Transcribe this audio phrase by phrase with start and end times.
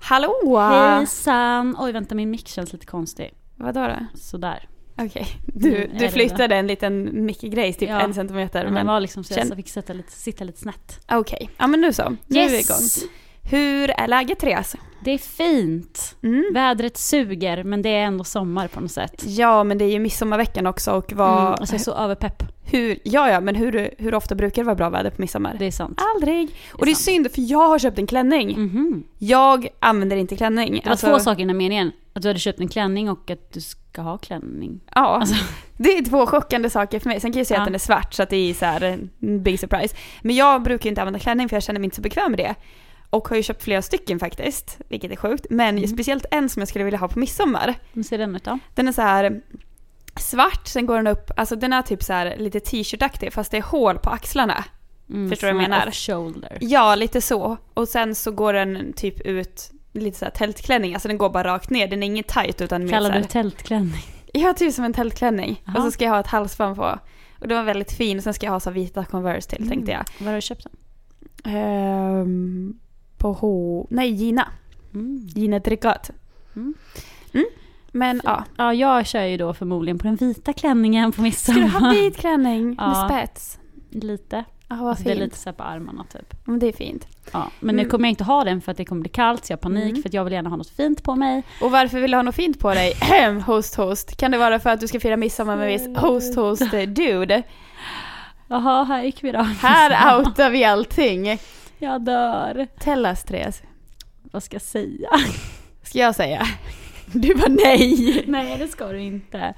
[0.00, 0.58] Hallå!
[0.58, 1.76] Hejsan!
[1.78, 3.34] Oj vänta min mick känns lite konstig.
[3.56, 4.18] Vadå då?
[4.18, 4.68] Sådär.
[4.98, 8.00] Okej, du, Mm, du det flyttade en liten mickgrej typ Ja.
[8.00, 8.64] en centimeter.
[8.64, 11.00] Men Men den var liksom så känn- jag fick sätta lite, sitta lite snett.
[11.12, 12.16] Okej, ja men nu så.
[12.26, 12.76] Nu är vi igång.
[13.50, 14.76] Hur är läget Therese?
[15.04, 16.16] Det är fint.
[16.22, 16.44] Mm.
[16.54, 19.22] Vädret suger men det är ändå sommar på något sätt.
[19.26, 21.40] Ja, men det är ju midsommarveckan också och vad...
[21.40, 22.42] Mm, alltså jag är så överpepp.
[22.64, 25.56] hur, ja, ja, men hur, hur ofta brukar det vara bra väder på midsommar?
[25.58, 26.00] Det är sant.
[26.14, 26.50] Aldrig.
[26.72, 27.04] Och det är sant.
[27.04, 28.48] synd för jag har köpt en klänning.
[28.62, 29.02] Mhm.
[29.18, 30.72] Jag använder inte klänning.
[30.72, 31.92] Det var Alltså, två saker i den meningen.
[32.12, 34.80] Att du hade köpt en klänning och att du ska ha klänning.
[34.94, 35.34] Ja, Alltså.
[35.76, 37.20] det är två chockande saker för mig.
[37.20, 37.62] Sen kan jag säga Ja.
[37.62, 39.96] att den är svart så att det är så här en big surprise.
[40.22, 42.54] Men jag brukar inte använda klänning för jag känner mig inte så bekväm med det.
[43.10, 45.46] Och har ju köpt flera stycken faktiskt, vilket är sjukt.
[45.50, 45.88] Men Mm.
[45.88, 47.74] speciellt en som jag skulle vilja ha på midsommar.
[47.92, 48.58] Hur ser den ut då?
[48.74, 49.40] Den är så här
[50.16, 53.56] svart, sen går den upp, alltså den är typ så här lite t-shirtaktig fast det
[53.56, 54.64] är hål på axlarna.
[55.10, 55.86] Mm, Förstår du vad jag menar?
[55.86, 56.58] Off-shoulder.
[56.60, 57.56] Ja, lite så.
[57.74, 61.44] Och sen så går den typ ut lite så här tältklänning, alltså den går bara
[61.54, 64.02] rakt ner, den är ingen tight utan mer Kallar du tältklänning?
[64.32, 65.62] Ja, typ som en tältklänning.
[65.64, 65.76] Jaha.
[65.76, 66.98] Och så ska jag ha ett halsband på.
[67.40, 69.92] Och den var väldigt fin, och sen ska jag ha så vita Converse till tänkte
[69.92, 70.04] jag.
[70.18, 71.54] Var har du köpt den?
[71.54, 72.78] Ehm,
[73.20, 73.86] på H...
[73.90, 74.48] Nej, Gina.
[74.94, 75.28] Mm.
[75.34, 76.10] Gina Drigot.
[76.56, 76.74] Mm.
[77.32, 77.46] Mm.
[77.92, 78.44] Men ja.
[78.56, 81.60] Ja, jag kör ju då förmodligen på den vita klänningen på Ska midsommar.
[81.60, 83.08] du ha vit klänning med Ja.
[83.10, 83.58] spets?
[83.90, 84.44] Lite.
[84.68, 85.24] Ja, vad Alltså, det är fint.
[85.24, 86.34] lite så på armarna typ.
[86.44, 87.06] Men det är fint.
[87.32, 87.90] Ja, men nu Mm.
[87.90, 89.90] kommer jag inte ha den för att det kommer bli kallt så jag har panik
[89.90, 90.02] Mm.
[90.02, 91.42] för att jag vill gärna ha något fint på mig.
[91.60, 92.92] Och varför vill du ha något fint på dig?
[93.46, 94.16] host, host.
[94.16, 97.42] Kan det vara för att du ska fira midsommar med viss host, host dude?
[98.48, 99.38] Jaha, här gick vi då.
[99.42, 101.38] Här outar vi allting.
[101.80, 102.66] Jag dör.
[102.80, 103.62] Tell us, Therese.
[104.22, 105.08] Vad ska jag säga?
[105.82, 106.46] Ska jag säga?
[107.12, 108.24] Du var nej.
[108.26, 109.54] Nej, det ska du inte.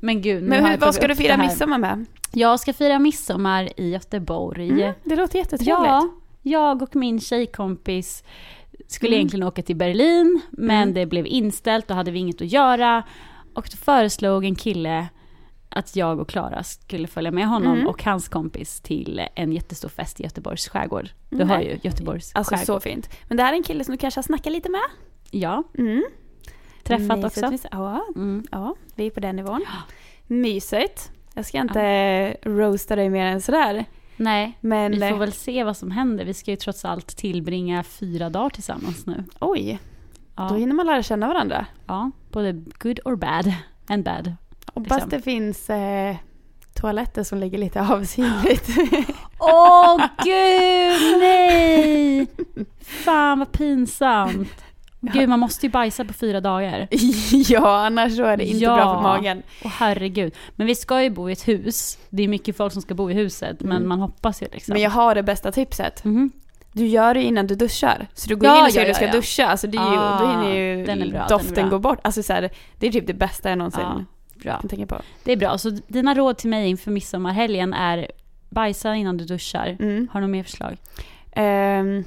[0.00, 2.06] Men gud, Men hur, vad ska du fira midsommar med?
[2.32, 4.70] Jag ska fira midsommar i Göteborg.
[4.70, 5.68] Mm, det låter jättetrevligt.
[5.68, 6.08] Ja,
[6.42, 8.24] jag och min tjejkompis
[8.86, 9.18] skulle Mm.
[9.18, 10.94] egentligen åka till Berlin, men Mm.
[10.94, 13.02] det blev inställt, då hade vi inget att göra.
[13.54, 15.08] Och då föreslog en kille
[15.70, 17.86] att jag och Klara skulle följa med honom Mm.
[17.86, 21.08] och hans kompis till en jättestor fest i Göteborgs skärgård.
[21.30, 21.46] Du Nej.
[21.46, 22.66] har ju Göteborgs Alltså skärgård.
[22.66, 23.08] så fint.
[23.28, 24.80] Men det här är en kille som du kanske har snackat lite med?
[25.30, 26.04] Ja, Mm.
[26.82, 27.68] träffat Mysigt, också.
[27.70, 28.44] Ja, Mm.
[28.50, 29.64] ja, vi är på den nivån.
[30.26, 31.10] Mysigt.
[31.34, 33.84] Jag ska inte roasta dig mer än sådär.
[34.16, 36.24] Nej, Men, vi eh, får väl se vad som händer.
[36.24, 39.24] Vi ska ju trots allt tillbringa fyra dagar tillsammans nu.
[39.40, 39.78] oj,
[40.34, 41.66] då Ja, hinner man lära känna varandra.
[41.86, 43.52] ja både good or bad.
[43.86, 44.34] And bad.
[44.74, 45.10] Hoppas Liksom.
[45.10, 46.16] det finns eh,
[46.74, 48.68] toaletter som ligger lite avsidigt.
[49.38, 52.26] Åh gud, nej!
[53.04, 54.64] Fan vad pinsamt.
[55.00, 56.88] Gud, man måste ju bajsa på fyra dagar.
[57.32, 58.74] ja, annars så är det inte Ja.
[58.76, 59.42] bra för magen.
[59.64, 60.34] Åh herregud.
[60.56, 61.98] Men vi ska ju bo i ett hus.
[62.10, 63.88] Det är mycket folk som ska bo i huset, men Mm.
[63.88, 64.72] man hoppas ju liksom.
[64.72, 66.04] Men jag har det bästa tipset.
[66.04, 66.30] Mhm.
[66.72, 68.06] Du gör det innan du duschar.
[68.14, 69.46] Så du går Ja, in och säger ja, att du ska duscha.
[69.50, 71.98] Alltså det är ju, Ah, då hinner ju den är bra, doften gå bort.
[72.02, 74.06] Alltså så här, det är typ det bästa jag någonsin
[74.42, 74.58] bra.
[74.60, 75.02] kan tänka på.
[75.24, 75.58] Det är bra.
[75.58, 78.10] Så dina råd till mig inför midsommarhelgen är
[78.48, 79.76] bajsa innan du duschar.
[79.80, 80.08] Mm.
[80.12, 80.76] Har du några mer förslag?
[81.32, 82.04] Ehm,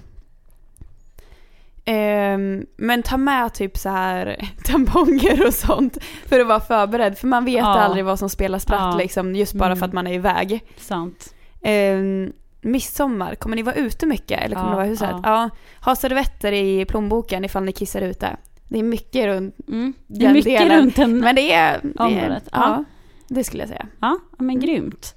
[1.85, 7.17] ehm, men ta med typ så här tamponger och sånt för att vara förberedd.
[7.17, 7.65] För man vet Ja.
[7.79, 8.97] aldrig vad som spelar spratt Ja.
[8.97, 9.77] liksom, just bara Mm.
[9.79, 10.63] för att man är iväg.
[10.77, 11.33] Sant.
[11.61, 15.09] Um, midsommar, kommer ni vara ute mycket eller kommer Ja, ni vara i huset?
[15.11, 15.19] ja.
[15.23, 15.49] Ja.
[15.85, 18.35] Ha servetter i plånboken ifall ni kissar ute.
[18.67, 19.93] Det är mycket runt Mm.
[20.07, 20.79] Det är den mycket delen.
[20.81, 21.19] runt en...
[21.19, 21.79] Men det är...
[21.83, 22.59] Det är Området, ja.
[22.61, 22.83] ja.
[23.27, 23.87] det skulle jag säga.
[24.01, 24.59] Ja, ja, men Mm.
[24.59, 25.15] grymt.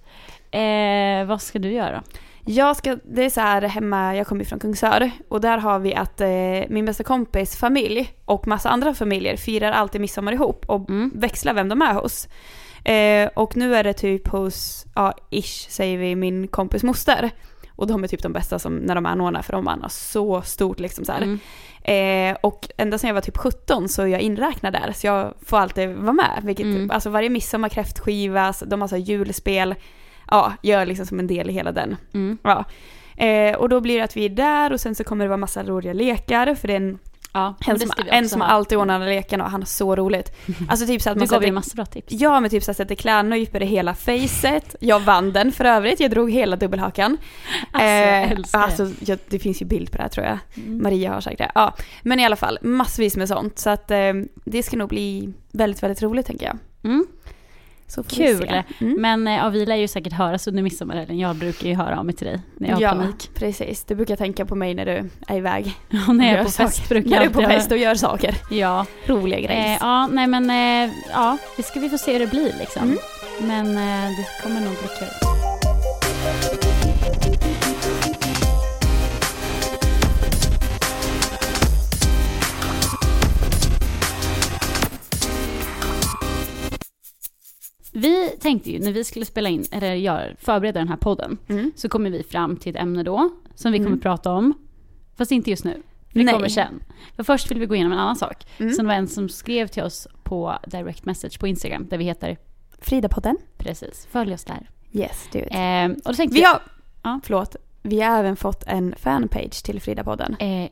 [0.50, 2.02] Eh, vad ska du göra?
[2.48, 5.94] Jag ska, det är så här hemma, jag kommer från Kungsör och där har vi
[5.94, 6.28] att eh,
[6.68, 11.10] min bästa kompis familj och massa andra familjer firar alltid midsommar ihop och Mm.
[11.14, 12.28] växlar vem de är hos.
[12.84, 17.30] Eh, och nu är det typ hos, ja ish säger vi, min kompis moster.
[17.76, 20.80] Och de är typ de bästa som när de anordnar för de anordnar så stort
[20.80, 21.12] liksom så.
[21.12, 21.38] Mm.
[21.82, 25.34] Eh, och ända sedan jag var typ 17 så är jag inräknad där så jag
[25.42, 26.40] får alltid vara med.
[26.42, 26.90] Vilket, Mm.
[26.90, 29.74] Alltså varje midsommar kräftskiva, de har så julspel.
[30.30, 31.96] Ja, jag är liksom som en del i hela den.
[32.14, 32.38] Mm.
[32.42, 32.64] Ja.
[33.24, 35.36] Eh, och då blir det att vi är där och sen så kommer det vara
[35.36, 36.98] massa roliga lekar för det är en
[37.36, 40.32] Ja, En som, en som alltid ordnar leken och han har så roligt.
[40.68, 42.12] Alltså typ så att Du man gav ju sätter, massa bra tips.
[42.12, 44.76] Ja men typ så att sätter klädnypor i hela facet.
[44.80, 47.16] Jag vann den för övrigt, jag drog hela dubbelhakan.
[47.72, 48.44] Alltså, jag Eh, det.
[48.52, 50.38] alltså ja, det finns ju bild på det här tror jag.
[50.56, 50.82] Mm.
[50.82, 51.52] Maria har sagt det.
[51.54, 53.58] Ja, men i alla fall massvis med sånt.
[53.58, 54.12] Så att eh,
[54.44, 56.58] det ska nog bli väldigt, väldigt roligt tänker jag.
[56.84, 57.06] Mm.
[57.88, 58.62] Så Kul.
[58.78, 59.00] Mm.
[59.00, 61.18] Men eh, ja, vi lär ju säkert höras under midsommarhelgen.
[61.18, 63.30] Jag brukar ju höra av mig till dig när jag har ja, panik.
[63.34, 63.84] precis.
[63.84, 65.74] Du brukar tänka på mig när du är iväg.
[66.08, 67.94] Och när jag är på fest brukar När jag du är på fest och gör
[67.94, 68.34] saker.
[68.50, 68.86] Ja.
[69.06, 69.72] Roliga grejer.
[69.72, 72.82] Eh, ja, nej men eh, ja, det ska vi få se hur det blir liksom.
[72.82, 72.98] Mm.
[73.40, 75.55] Men eh, det kommer nog bli kul.
[87.96, 91.72] Vi tänkte ju när vi skulle spela in, eller gör, förbereda den här podden, Mm.
[91.76, 94.00] så kommer vi fram till ett ämne då, som vi kommer Mm.
[94.00, 94.54] prata om.
[95.16, 95.82] Fast inte just nu.
[96.12, 96.34] Det Nej.
[96.34, 96.80] kommer sen.
[97.16, 98.46] För först vill vi gå igenom en annan sak.
[98.58, 98.72] Mm.
[98.72, 102.36] Som var en som skrev till oss på direct message på Instagram, där vi heter
[102.80, 103.36] Frida-podden.
[103.58, 104.70] precis, följ oss där.
[104.92, 105.46] Yes, do it.
[105.50, 106.60] Eh, och då tänkte Vi har,
[107.02, 107.20] Ja.
[107.24, 107.56] förlåt,
[107.86, 110.36] vi har även fått en fanpage till Frida-podden.
[110.38, 110.68] Eh,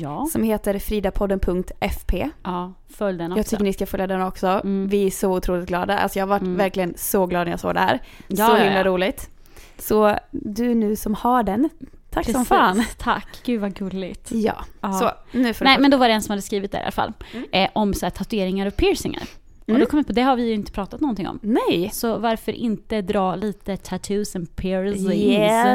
[0.00, 2.30] ja, Som heter fridapodden.fp.
[2.42, 3.38] ja, följ den också.
[3.38, 4.46] Jag tycker ni ska följa den också.
[4.46, 4.88] Mm.
[4.88, 5.98] Vi är så otroligt glada.
[5.98, 6.56] Alltså jag har varit Mm.
[6.56, 8.02] verkligen så glad när jag såg det här.
[8.28, 8.84] Ja, så ja, himla ja.
[8.84, 9.30] roligt.
[9.78, 11.68] Så du nu som har den,
[12.10, 12.48] tack som Precis.
[12.48, 12.84] fan.
[12.98, 14.32] Tack, gud vad gulligt.
[14.32, 14.92] Ja, Ja.
[14.92, 16.90] så nu får Nej men då var det en som hade skrivit där i alla
[16.90, 17.12] fall.
[17.32, 17.46] Mm.
[17.52, 19.22] Eh, om så här, tatueringar och piercingar.
[19.66, 19.80] Och Mm.
[19.80, 21.38] då kom jag på, det har vi ju inte pratat någonting om.
[21.42, 21.90] Nej.
[21.92, 25.12] Så varför inte dra lite tattoos and piercings?
[25.14, 25.66] Yes,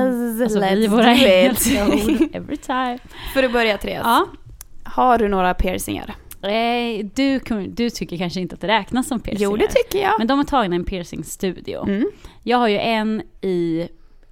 [0.41, 2.31] Alltså let's våra do it.
[2.35, 2.97] every time.
[3.33, 4.27] För att börja Therese, Ja.
[4.83, 6.15] har du några piercingar?
[6.43, 9.49] Eh, du, du tycker kanske inte att det räknas som piercingar.
[9.51, 10.13] Jo, det tycker jag.
[10.17, 11.83] Men de har tagit en piercingstudio.
[11.87, 12.11] Mm.
[12.43, 13.87] Jag har ju en i,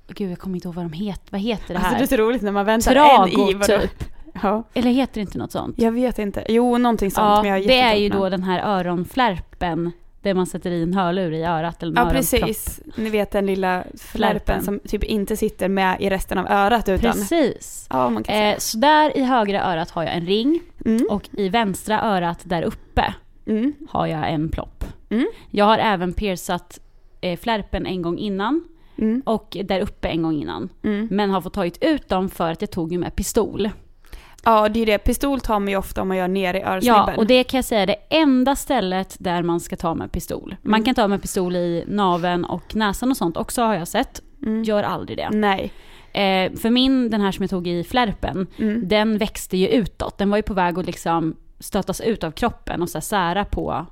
[0.08, 1.98] gud jag kommer inte ihåg vad de heter, vad heter det Alltså här?
[1.98, 3.78] det är så roligt när man väntar Trago en i vadå?
[3.80, 4.04] typ.
[4.44, 5.76] Ja, Eller heter det inte något sånt?
[5.80, 6.44] jag vet inte.
[6.50, 7.26] Jo, någonting sånt.
[7.26, 9.92] Ja, men jag det är ju då den här öronflärpen
[10.22, 13.46] där man sätter i en hörlur i örat eller en Ja precis, ni vet den
[13.46, 17.12] lilla flärpen som typ inte sitter med i resten av örat utan...
[17.12, 17.88] Precis.
[17.90, 18.52] Ja, man kan säga.
[18.54, 21.08] Eh, så där i högra örat har jag en ring Mm.
[21.10, 23.14] och i vänstra örat där uppe
[23.48, 23.74] Mm.
[23.90, 24.84] har jag en plopp.
[25.10, 25.28] Mm.
[25.50, 26.80] Jag har även piercat
[27.22, 28.64] eh, flärpen en gång innan
[28.98, 29.22] Mm.
[29.26, 30.70] och där uppe en gång innan.
[30.84, 31.08] Mm.
[31.12, 33.70] Men har fått tagit ut dem för att jag tog ju med pistol.
[34.46, 34.98] Ja, det är det.
[34.98, 37.16] Pistol tar man ju ofta om man gör ner i Ja, örsnibben.
[37.18, 40.56] och det kan jag säga är det enda stället där man ska ta med pistol.
[40.62, 40.86] Man Mm.
[40.86, 44.22] kan ta med pistol i naven och näsan och sånt också har jag sett.
[44.46, 44.64] Mm.
[44.64, 45.30] Gör aldrig det.
[45.32, 45.72] Nej.
[46.14, 48.88] Eh, för min, den här som jag tog i flärpen, Mm.
[48.88, 50.18] den växte ju utåt.
[50.18, 53.86] Den var ju på väg att liksom stötas ut av kroppen och så sära på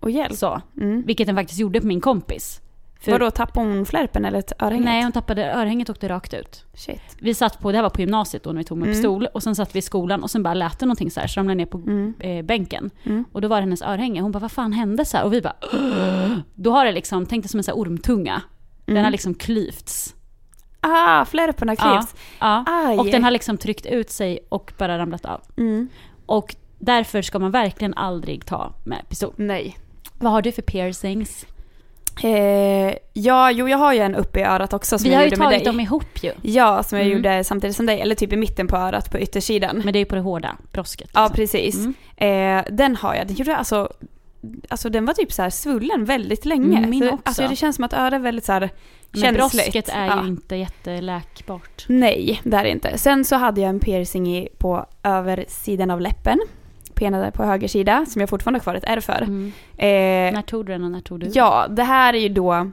[0.00, 0.32] Och hjälp.
[0.34, 0.60] så.
[0.80, 1.02] Mm.
[1.06, 2.60] Vilket den faktiskt gjorde på min kompis.
[3.00, 4.84] För, Vadå, tappade hon flärpen eller ett örhänge?
[4.84, 6.64] Nej, hon tappade örhänget och åkte rakt ut.
[6.74, 7.00] Shit.
[7.20, 8.94] Vi satt på, det här var på gymnasiet då när vi tog med Mm.
[8.96, 11.26] pistol och sen satt vi i skolan och sen bara lät det någonting så här
[11.26, 12.14] så ramlade ner på Mm.
[12.20, 12.90] eh, bänken.
[13.04, 13.24] Mm.
[13.32, 14.20] Och då var det hennes örhänge.
[14.20, 15.24] Hon bara, vad fan hände så här?
[15.24, 18.42] Och vi bara, "Åh." Då har det liksom, tänk dig som en så här ormtunga.
[18.86, 19.04] Den Mm.
[19.04, 20.14] har liksom klyvts.
[20.80, 22.14] Ah, flärpen har klyvts.
[22.40, 22.64] Ja.
[22.66, 22.98] Aj.
[22.98, 25.40] Och den har liksom tryckt ut sig och bara ramlat av.
[25.56, 25.88] Mm.
[26.26, 29.32] Och därför ska man verkligen aldrig ta med pistol.
[29.36, 29.78] Nej.
[30.18, 31.46] Vad har du för piercings?
[32.22, 35.24] Eh, ja, jo jag har ju en uppe i örat också som Vi jag har
[35.24, 35.72] ju gjorde med tagit dig.
[35.72, 36.32] dem ihop ju.
[36.42, 37.16] Ja, som jag Mm.
[37.18, 38.00] gjorde samtidigt som dig.
[38.00, 39.80] Eller typ i mitten på örat på yttersidan.
[39.84, 41.10] Men det är ju på det hårda brosket.
[41.14, 41.36] Ja, liksom.
[41.36, 41.74] precis.
[42.18, 42.58] Mm.
[42.58, 43.26] Eh, den har jag.
[43.26, 43.92] Den gjorde alltså...
[44.68, 46.78] Alltså den var typ så svullen väldigt länge.
[46.78, 47.22] Mm, min så, också.
[47.24, 48.60] Alltså det känns som att örat är väldigt så här
[49.10, 49.36] Men känsligt.
[49.38, 50.22] brosket är Ja.
[50.22, 51.84] ju inte jätteläkbart.
[51.88, 52.98] Nej, det är det inte.
[52.98, 56.40] Sen så hade jag en piercing i, på översidan av läppen.
[56.94, 59.22] På ena på höger sida, som jag fortfarande har kvar ett R för.
[59.22, 59.52] Mm.
[59.76, 61.30] Eh, När tog du den och när tog du?
[61.34, 62.70] ja, det här är ju då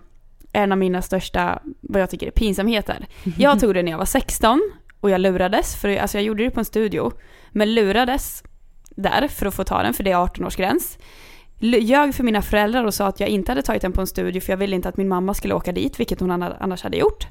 [0.54, 3.06] en av mina största, vad jag tycker är pinsamheter.
[3.38, 4.62] Jag tog det när jag var 16
[5.00, 7.12] och jag lurades, för alltså jag gjorde det på en studio.
[7.52, 8.44] Men lurades
[8.90, 10.98] där för att få ta den, för det är 18-årsgräns.
[11.62, 14.08] L- Ljög för mina föräldrar och sa att jag inte hade tagit den på en
[14.08, 16.84] studio för jag ville inte att min mamma skulle åka dit, vilket hon anna- annars
[16.84, 17.28] hade gjort.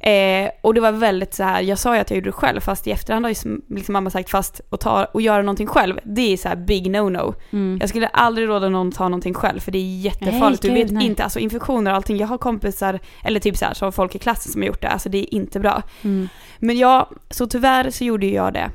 [0.00, 2.60] Eh, och det var väldigt så här, jag sa ju att jag gjorde det själv
[2.60, 5.66] fast i efterhand har ju som- liksom mamma sagt fast att ta och göra någonting
[5.66, 7.34] själv, det är så här big no-no.
[7.52, 7.78] Mm.
[7.80, 10.62] Jag skulle aldrig råda någon att ta någonting själv för det är jättefarligt.
[10.62, 11.06] Nej, du vet nej.
[11.06, 12.16] inte, alltså infektioner och allting.
[12.16, 14.88] Jag har kompisar, eller typ så här, har folk i klassen som har gjort det.
[14.88, 15.82] Alltså det är inte bra.
[16.02, 16.28] Mm.
[16.58, 18.70] Men ja, så tyvärr så gjorde jag det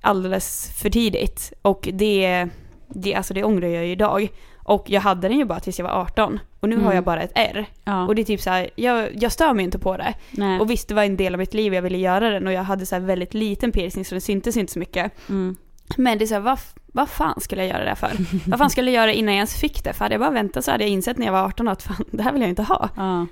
[0.00, 1.52] alldeles för tidigt.
[1.62, 2.46] Och det,
[2.88, 4.28] det, alltså det ångrar jag ju idag.
[4.68, 6.40] Och jag hade den ju bara tills jag var 18.
[6.60, 6.94] Och nu har Mm.
[6.94, 7.66] jag bara ett R.
[7.84, 8.06] Ja.
[8.06, 10.14] Och det är typ så här, jag, jag stör mig inte på det.
[10.30, 10.60] Nej.
[10.60, 12.62] Och visst, det var en del av mitt liv jag ville göra den och jag
[12.62, 15.12] hade så väldigt liten piercing så det syntes inte så mycket.
[15.28, 15.56] Mm.
[15.96, 18.10] Men det är så här, vad, vad fan skulle jag göra det för?
[18.50, 19.92] vad fan skulle jag göra innan jag ens fick det?
[19.92, 22.04] För hade jag bara väntat så hade jag insett när jag var 18 att fan,
[22.10, 22.88] det här vill jag inte ha.
[22.96, 23.26] Ja.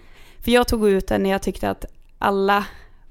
[0.44, 1.84] För jag tog ut den när jag tyckte att
[2.18, 2.64] alla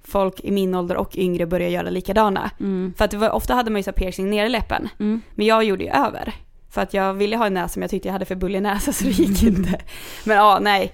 [0.03, 2.51] folk i min ålder och yngre börjar göra likadana.
[2.59, 2.93] Mm.
[2.97, 4.89] För att det var, ofta hade man ju så piercing nere i läppen.
[4.99, 5.21] Mm.
[5.35, 6.33] Men jag gjorde ju över.
[6.73, 8.93] För att jag ville ha en näsa men jag tyckte jag hade för bullig näsa
[8.93, 9.81] så det gick inte.
[10.23, 10.93] Men ja, nej.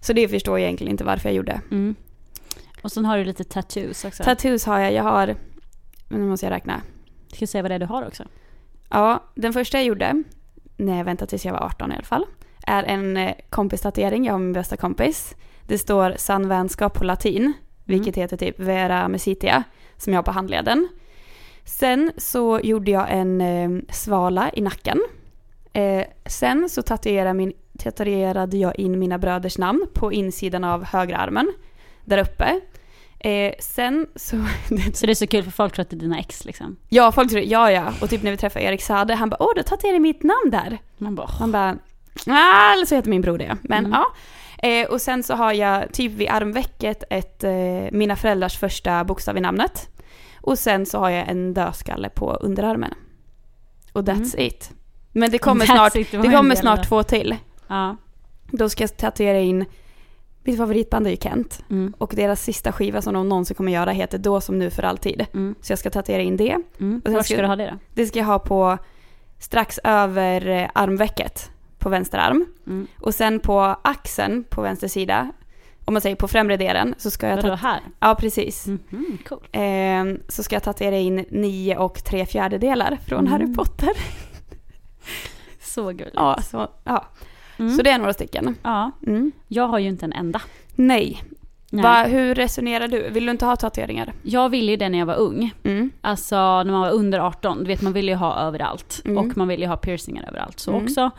[0.00, 1.60] Så det förstår jag egentligen inte varför jag gjorde.
[1.70, 1.94] Mm.
[2.82, 4.24] Och sen har du lite tattoos också.
[4.24, 5.36] Tattoos har jag, jag har,
[6.08, 6.80] nu måste jag räkna.
[7.28, 8.24] Ska jag säga vad det är du har också?
[8.90, 10.22] Ja, den första jag gjorde,
[10.76, 12.24] när jag väntade tills jag var 18 i alla fall,
[12.66, 15.34] är en eh, kompistatuering, jag har min bästa kompis.
[15.66, 17.52] Det står sann vänskap på latin,
[17.84, 19.64] vilket heter typ Vera Amicitia,
[19.96, 20.88] som jag har på handleden.
[21.64, 25.00] Sen så gjorde jag en eh, svala i nacken.
[25.78, 31.16] Eh, sen så tatuerade, min, tatuerade jag in mina bröders namn på insidan av högra
[31.16, 31.52] armen,
[32.04, 32.60] där uppe.
[33.20, 34.36] Eh, sen så...
[34.94, 36.76] Så det är så kul för folk tror att det är dina ex liksom.
[36.88, 37.92] ja, folk tror ja ja.
[38.02, 40.78] Och typ när vi träffade Erik Sade, han bara åh du tatuerade mitt namn där.
[40.98, 41.78] Man bara, Man bara,
[42.26, 43.56] ah, eller så heter min bror det.
[43.62, 43.92] Men Mm.
[43.98, 44.06] ja.
[44.68, 47.50] Eh, och sen så har jag typ vid armvecket ett, eh,
[47.92, 49.88] mina föräldrars första bokstav i namnet.
[50.40, 52.94] Och sen så har jag en dödskalle på underarmen.
[53.92, 54.70] Och that's it.
[55.12, 55.76] Men det kommer Mm.
[55.76, 57.36] That's snart, det kommer snart två till.
[57.68, 57.96] ja.
[58.50, 59.64] Då ska jag tatuera in,
[60.42, 61.64] mitt favoritband är ju Kent.
[61.70, 61.94] Mm.
[61.98, 65.26] Och deras sista skiva som de någonsin kommer göra heter Då som nu för alltid.
[65.34, 65.54] Mm.
[65.60, 66.56] Så jag ska tatuera in det.
[66.80, 67.02] Mm.
[67.04, 67.78] sen Var ska- ska du ha det då?
[67.94, 68.78] Det ska jag ha på
[69.38, 72.46] strax över eh, armvecket på vänster arm.
[72.66, 72.86] Mm.
[73.00, 75.32] Och sen på axeln på vänster sida,
[75.84, 77.80] om man säger på främre delen, så ska jag Vadå här?
[78.00, 78.66] Ja, precis.
[78.66, 79.46] Mhm, cool.
[79.52, 83.32] Eh, så ska jag tatuera in nio och tre fjärdedelar från Mm.
[83.32, 83.90] Harry Potter.
[85.60, 86.10] Så gulligt.
[86.14, 87.04] Ja, så, ja.
[87.58, 87.76] Mm.
[87.76, 88.56] så det är några stycken.
[88.62, 89.32] Ja, Mm.
[89.48, 90.40] jag har ju inte en enda.
[90.74, 91.22] Nej.
[91.70, 91.82] Nej.
[91.82, 93.08] Va, hur resonerar du?
[93.10, 94.12] Vill du inte ha tatueringar?
[94.22, 95.54] Jag ville ju det när jag var ung.
[95.64, 95.90] Mm.
[96.00, 99.02] Alltså när man var under 18, du vet man ville ju ha överallt.
[99.04, 99.18] Mm.
[99.18, 100.84] Och man ville ju ha piercingar överallt så Mm.
[100.84, 101.10] också.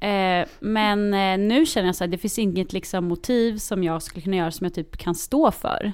[0.00, 4.02] Eh, men eh, nu känner jag så här, det finns inget liksom motiv som jag
[4.02, 5.92] skulle kunna göra som jag typ kan stå för.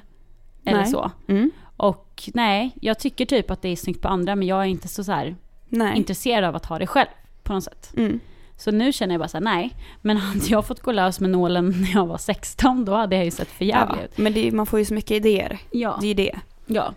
[0.65, 0.87] Eller Nej.
[0.91, 1.11] så.
[1.27, 1.51] Mm.
[1.77, 4.87] Och nej, jag tycker typ att det är snyggt på andra men jag är inte
[4.87, 5.35] så, så här,
[5.95, 7.07] intresserad av att ha det själv
[7.45, 7.91] på något sätt.
[7.97, 8.19] Mm.
[8.57, 9.75] Så nu känner jag bara så här, nej.
[10.01, 13.25] Men hade jag fått gå lös med nålen när jag var 16 då hade jag
[13.25, 14.17] ju sett för Ja, jävligt ut.
[14.17, 15.59] men det, man får ju så mycket idéer.
[15.71, 15.97] Ja.
[16.01, 16.35] Det är ju det.
[16.65, 16.93] ja.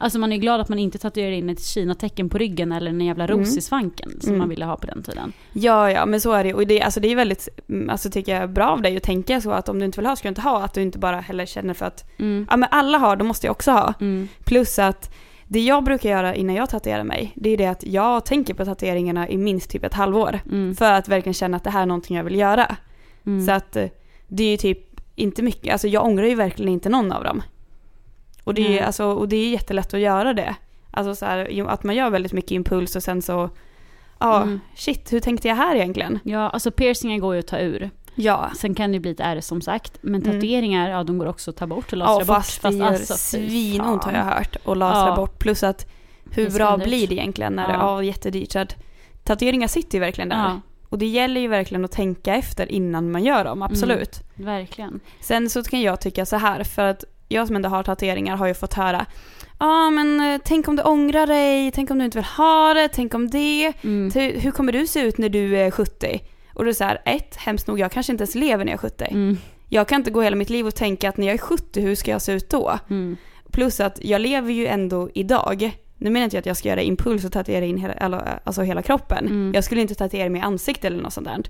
[0.00, 3.00] Alltså man är glad att man inte tatuerar in ett Kina-tecken på ryggen eller en
[3.00, 3.58] jävla ros Mm.
[3.58, 4.38] i svanken som Mm.
[4.38, 5.32] man ville ha på den tiden.
[5.52, 8.40] Ja, ja, men så är det Och det, alltså det är väldigt, mm, alltså tycker
[8.40, 10.28] jag, bra av dig att tänka så att om du inte vill ha ska du
[10.28, 10.62] inte ha.
[10.62, 12.46] Att du inte bara heller känner för att, Mm.
[12.50, 13.94] ja men alla har, då måste jag också ha.
[14.00, 14.28] Mm.
[14.44, 15.14] Plus att
[15.48, 18.64] det jag brukar göra innan jag tatuerar mig, det är det att jag tänker på
[18.64, 20.40] tatueringarna i minst typ ett halvår.
[20.50, 20.74] Mm.
[20.74, 22.76] För att verkligen känna att det här är någonting jag vill göra.
[23.26, 23.46] Mm.
[23.46, 23.88] Så att eh,
[24.28, 27.42] det är ju typ inte mycket, alltså jag ångrar ju verkligen inte någon av dem.
[28.44, 28.80] Och det är, Nej.
[28.80, 30.56] alltså, och det är jättelätt att göra det.
[30.90, 33.50] Alltså så här, att man gör väldigt mycket impuls och sen så,
[34.18, 34.60] ja, Mm.
[34.76, 36.18] shit, hur tänkte jag här egentligen?
[36.22, 37.90] Ja, alltså piercingar går ju att ta ur.
[38.18, 38.50] Ja.
[38.56, 39.98] Sen kan det bli ett ärr som sagt.
[40.00, 40.32] Men Mm.
[40.34, 42.26] tatueringar, ja de går också att ta bort och Ja, lasra bort.
[42.36, 44.56] fast det gör alltså, svinont har jag hört.
[44.64, 45.16] Och lasra Ja.
[45.16, 45.38] bort.
[45.38, 45.86] Plus att
[46.30, 47.80] hur bra blir det egentligen när det, Ja.
[47.80, 48.52] ja jättedyrt.
[48.52, 48.76] Så att
[49.24, 50.36] tatueringar sitter ju verkligen där.
[50.36, 54.20] Ja, Och det gäller ju verkligen att tänka efter innan man gör dem, absolut.
[54.34, 55.00] verkligen.
[55.20, 58.46] Sen så kan jag tycka så här, för att jag som ändå har tatueringar har
[58.46, 59.06] ju fått höra
[59.60, 62.74] Ja ah, men eh, tänk om du ångrar dig, tänk om du inte vill ha
[62.74, 63.72] det, tänk om det.
[63.82, 64.10] Mm.
[64.14, 66.20] Hur, hur kommer du se ut när du är 70?
[66.58, 68.72] Och då är det så här, ett, hemskt nog, jag kanske inte ens lever när
[68.72, 69.04] jag är 70.
[69.04, 69.38] Mm.
[69.68, 71.94] Jag kan inte gå hela mitt liv och tänka att när jag är 70, hur
[71.94, 72.78] ska jag se ut då?
[72.90, 73.16] Mm.
[73.52, 75.78] Plus att jag lever ju ändå idag.
[75.96, 78.82] Nu menar inte jag att jag ska göra impuls och tatuera in hela, alltså hela
[78.82, 79.26] kroppen.
[79.26, 79.52] Mm.
[79.54, 81.42] Jag skulle inte tatuera mig i ansiktet eller något sånt där.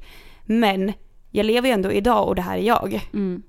[0.44, 0.92] Men
[1.30, 3.08] jag lever ju ändå idag och det här är jag.
[3.12, 3.42] Mm.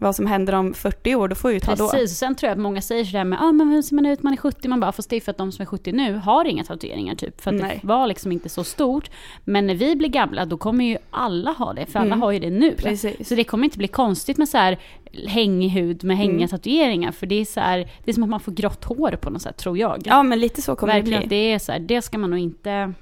[0.00, 1.90] Vad som händer om 40 år, då får jag ju ta då.
[1.90, 4.06] Precis, och sen tror jag att många säger sådär med, ah, men hur ser man
[4.06, 5.92] ut, man är 70, man bara, fast det är för att de som är 70
[5.92, 7.40] nu har inga tatueringar typ.
[7.40, 7.78] För att Nej.
[7.82, 9.10] det var liksom inte så stort.
[9.44, 12.22] Men när vi blir gamla, då kommer ju alla ha det, för alla Mm.
[12.22, 12.74] har ju det nu.
[12.78, 13.28] Precis.
[13.28, 14.78] Så det kommer inte bli konstigt med så här
[15.26, 16.48] hängig hud med hängiga Mm.
[16.48, 19.30] tatueringar, för det är så här, det är som att man får grått hår på
[19.30, 20.02] något sätt, tror jag.
[20.04, 21.36] Ja men lite så kommer Verkligen, det bli.
[21.46, 22.92] det är så här, det ska man nog inte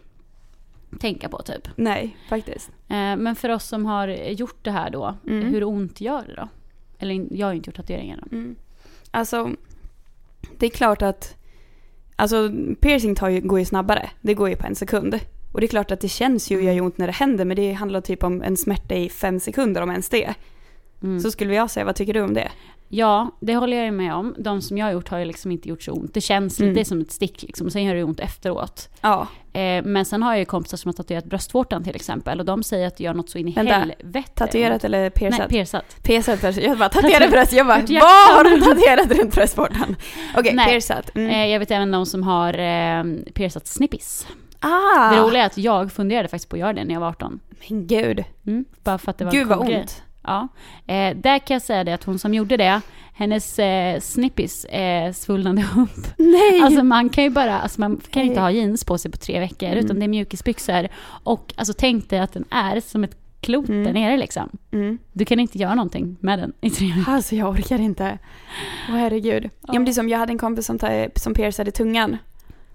[1.00, 1.68] tänka på typ.
[1.76, 2.68] Nej, faktiskt.
[2.88, 5.44] Eh, Men för oss som har gjort det här då, Mm.
[5.48, 6.48] hur ont gör det då?
[6.98, 8.24] Eller jag har ju inte gjort tatueringar.
[8.32, 8.56] Mm.
[9.10, 9.50] Alltså,
[10.58, 11.36] det är klart att
[12.16, 12.50] Alltså
[12.80, 14.10] piercing tar ju, går ju snabbare.
[14.20, 15.20] Det går ju på en sekund.
[15.52, 17.44] Och det är klart att det känns ju och gör ju ont när det händer
[17.44, 20.34] men det handlar typ om en smärta i fem sekunder om ens det.
[21.02, 21.20] Mm.
[21.20, 22.50] Så skulle jag säga, vad tycker du om det?
[22.88, 24.34] Ja, det håller jag med om.
[24.38, 26.14] De som jag har gjort har ju liksom inte gjort så ont.
[26.14, 26.74] Det känns Mm.
[26.74, 27.70] lite som ett stick liksom.
[27.70, 28.88] Sen gör det ont efteråt.
[29.00, 32.40] Ja, Eh, men sen har jag ju kompisar som har tatuerat bröstvårtan till exempel.
[32.40, 34.30] Och de säger att det gör något så in i Vänta, helvete.
[34.34, 35.48] tatuerat eller Nej, piercat?
[35.48, 35.84] piercat.
[36.02, 36.58] piercat först.
[36.58, 37.52] Jag bara tatuerat bröst.
[37.52, 39.96] Jag bara, vad har du tatuerat runt bröstvårtan?
[40.36, 40.66] Okej, Nej.
[40.66, 41.16] piercat.
[41.16, 41.30] Mm.
[41.30, 44.26] Eh, jag vet även de som har eh, piercat snippis.
[44.60, 45.10] ah!
[45.14, 47.40] Det roliga är att jag funderade faktiskt på att göra det när jag var 18.
[47.68, 48.24] Men gud.
[48.46, 49.86] Mm, bara för att det var Gud vad cool grej.
[50.26, 50.48] Ja.
[50.86, 52.80] Eh, där kan jag säga det att hon som gjorde det,
[53.14, 56.06] hennes eh, snippis eh, svullnade upp.
[56.18, 56.60] Nej!
[56.62, 58.26] Alltså man kan ju bara, alltså man kan Nej.
[58.28, 59.84] inte ha jeans på sig på tre veckor Mm.
[59.84, 60.88] utan det är mjukisbyxor.
[61.24, 63.84] Och alltså tänk dig att den är som ett klot Mm.
[63.84, 64.48] där nere liksom.
[64.72, 64.98] mm.
[65.12, 67.12] Du kan inte göra någonting med den i tre veckor.
[67.12, 68.18] Alltså jag orkar inte.
[68.88, 69.50] Åh herregud.
[69.66, 69.72] Ja.
[69.72, 70.78] men det är som, jag hade en kompis som,
[71.16, 72.16] som piercade tungan.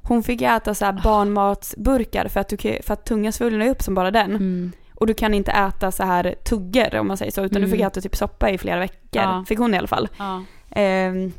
[0.04, 3.96] Hon fick äta så här barnmatsburkar för att, du, för att tungan svullnar upp som
[3.96, 4.32] bara den.
[4.32, 4.72] Mm.
[5.02, 7.80] Och du kan inte äta så här tuggor om man säger så, utan du fick
[7.80, 7.88] Mm.
[7.88, 8.98] äta typ soppa i flera veckor.
[9.12, 9.46] Ja.
[9.48, 10.08] Fick hon i alla fall.
[10.18, 10.44] Ja.
[10.72, 11.32] Ehm,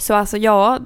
[0.00, 0.78] så alltså ja,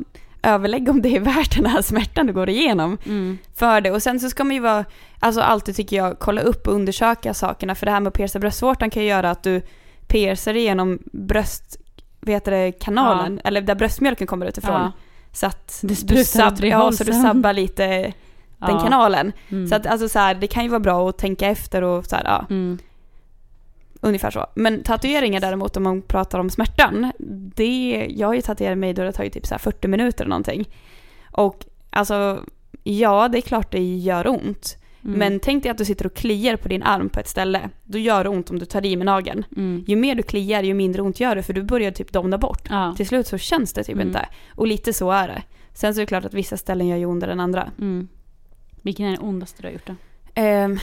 [0.43, 3.39] överlägg om det är värt den här smärtan du går igenom Mm.
[3.55, 3.91] för det.
[3.91, 4.85] Och sen så ska man ju vara,
[5.21, 7.75] alltså alltid tycker jag, kolla upp och undersöka sakerna.
[7.75, 9.63] För det här med att pierca bröstvårtan kan ju göra att du
[10.07, 11.77] piercar igenom bröst,
[12.27, 14.81] heter det, kanalen, eller där bröstmjölken kommer utifrån.
[14.81, 14.93] Ja.
[15.33, 18.13] Så att Det du, sab- ja, så du sabbar lite
[18.59, 18.81] den Ja.
[18.81, 19.33] kanalen.
[19.49, 19.67] Mm.
[19.67, 22.17] Så att alltså så här, det kan ju vara bra att tänka efter och så
[22.17, 22.79] här, ja, Mm.
[24.01, 24.47] ungefär så.
[24.55, 27.13] Men tatueringar däremot om man pratar om smärtan,
[27.55, 30.25] det, jag har ju tatuerat mig då det har tagit typ så här 40 minuter
[30.25, 30.69] eller någonting.
[31.33, 32.41] Och alltså,
[32.85, 34.77] ja det är klart det gör ont.
[35.05, 35.19] Mm.
[35.19, 37.69] Men tänk dig att du sitter och kliar på din arm på ett ställe.
[37.85, 39.45] Då gör det ont om du tar i med nageln.
[39.57, 39.85] Mm.
[39.87, 42.63] Ju mer du kliar, ju mindre ont gör det för du börjar typ domna bort.
[42.71, 42.95] Ja.
[42.97, 44.07] Till slut så känns det typ Mm.
[44.09, 44.27] inte.
[44.55, 45.43] Och lite så är det.
[45.75, 47.71] Sen så är det klart att vissa ställen gör ju ondare än andra.
[48.87, 49.95] Vilken är den ondaste du har gjort då?
[50.35, 50.79] Ehm,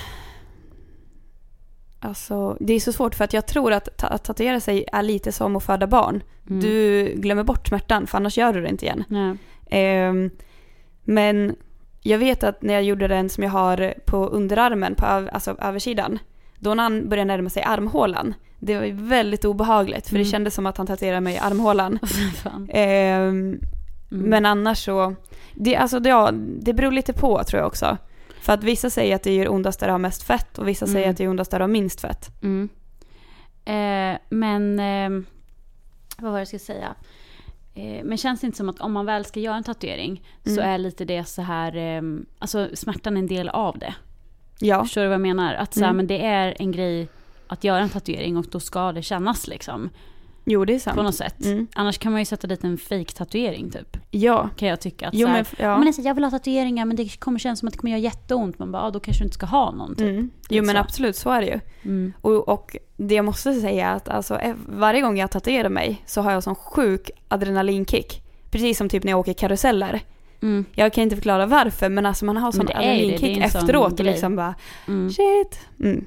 [1.99, 5.03] alltså, det är så svårt för att jag tror att, ta- att tatuera sig är
[5.03, 6.23] lite som att föda barn.
[6.49, 6.61] Mm.
[6.61, 9.03] Du glömmer bort smärtan för annars gör du det inte igen.
[9.69, 10.29] Ehm,
[11.03, 11.55] men
[12.01, 16.19] jag vet att när jag gjorde den som jag har på underarmen, på alltså översidan,
[16.59, 20.23] då när han började närma sig armhålan, det var ju väldigt obehagligt för Mm.
[20.25, 21.99] det kändes som att han tatuerade mig i armhålan.
[22.43, 22.69] Fan.
[22.73, 23.59] Ehm,
[24.13, 24.29] Mm.
[24.29, 25.15] Men annars så,
[25.55, 27.97] det, alltså, det, ja, det beror lite på tror jag också.
[28.41, 30.85] För att vissa säger att det gör ondast där det har mest fett och vissa
[30.87, 31.11] säger Mm.
[31.11, 32.29] att det gör ondast där det har minst fett.
[32.43, 32.69] Mm.
[33.65, 35.25] Eh, men, eh,
[36.17, 36.95] vad var det jag skulle säga?
[37.75, 40.51] Eh, men känns det inte som att om man väl ska göra en tatuering så
[40.51, 40.69] Mm.
[40.69, 42.01] är lite det så här, eh,
[42.39, 43.93] alltså smärtan är en del av det.
[44.59, 44.83] Ja.
[44.83, 45.53] Förstår du vad jag menar?
[45.53, 45.97] Att så här, Mm.
[45.97, 47.07] men det är en grej
[47.47, 49.89] att göra en tatuering och då ska det kännas liksom.
[50.45, 50.95] Jo, det är På sant.
[50.97, 51.45] något sätt.
[51.45, 51.67] Mm.
[51.75, 53.97] Annars kan man ju sätta dit en fake tatuering typ.
[54.11, 54.49] Ja.
[54.57, 55.07] Kan jag tycka.
[55.07, 55.75] Att Jo, så här, men, ja.
[55.77, 57.77] men det är så, jag vill ha tatueringar men det kommer kännas som att det
[57.79, 58.59] kommer göra jätteont.
[58.59, 60.07] Man bara, ah, då kanske du inte ska ha någon typ.
[60.09, 60.29] mm.
[60.49, 60.81] Jo men så.
[60.81, 61.59] absolut, så är det ju.
[61.83, 62.13] Mm.
[62.21, 66.21] Och, och det jag måste säga är att alltså, varje gång jag tatuerar mig så
[66.21, 68.21] har jag sån sjuk adrenalinkick.
[68.51, 70.01] Precis som typ när jag åker karuseller.
[70.41, 70.65] Mm.
[70.71, 73.99] Jag kan inte förklara varför men alltså man har sån Men adrenalinkick en sån efteråt
[73.99, 74.55] och liksom bara
[74.87, 75.09] Mm.
[75.09, 75.59] shit.
[75.79, 76.05] Mm.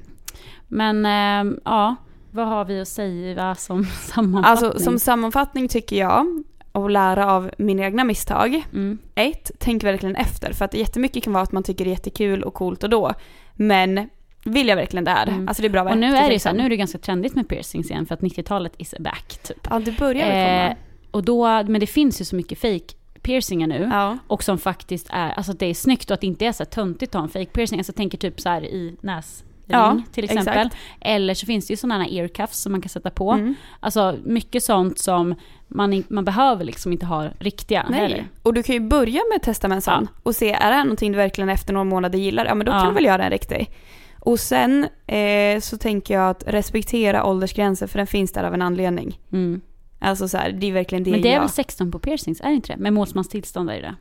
[0.67, 1.95] Men ehm, ja,
[2.31, 4.69] vad har vi att säga som sammanfattning?
[4.69, 8.63] Alltså som sammanfattning tycker jag, att lära av mina egna misstag.
[8.73, 8.97] mm.
[9.15, 10.53] Ett, tänk verkligen efter.
[10.53, 13.13] För att jättemycket kan vara att man tycker det är jättekul och coolt och då.
[13.53, 14.09] Men
[14.45, 15.27] vill jag verkligen det här?
[15.27, 15.47] Mm.
[15.47, 16.77] Alltså det är bra att Och nu är det ju så här, nu är det
[16.77, 19.67] ganska trendigt med piercings igen för att 90-talet is back typ.
[19.69, 20.69] Ja, det börjar väl komma.
[20.69, 20.77] Eh,
[21.11, 23.89] och då, men det finns ju så mycket fake piercingar nu.
[23.91, 24.17] ja.
[24.27, 26.69] Och som faktiskt är, alltså det är snyggt och att det inte är så här
[26.69, 27.79] töntigt att ha en fake piercing.
[27.79, 30.57] Alltså tänker typ så här i näsring Ja, till exempel.
[30.57, 30.75] exakt.
[31.01, 33.31] Eller så finns det ju sådana här ear cuffs som man kan sätta på.
[33.31, 33.55] Mm.
[33.79, 35.35] Alltså mycket sånt som
[35.67, 37.99] man, man behöver liksom inte ha riktiga Nej.
[37.99, 38.27] heller.
[38.43, 40.75] Och du kan ju börja med att testa med en sån och se, är det
[40.75, 42.45] här någonting du verkligen efter några månader gillar?
[42.45, 42.79] Ja men då Ja.
[42.79, 43.71] kan du väl göra en riktig.
[44.19, 48.61] Och sen eh, så tänker jag att respektera åldersgränser för den finns där av en
[48.61, 49.19] anledning.
[49.31, 49.61] Mm.
[49.99, 51.39] Alltså så här, det är verkligen det Men det är jag...
[51.41, 52.77] väl 16 på piercings, är det inte det?
[52.77, 53.95] Med målsmanstillstånd är det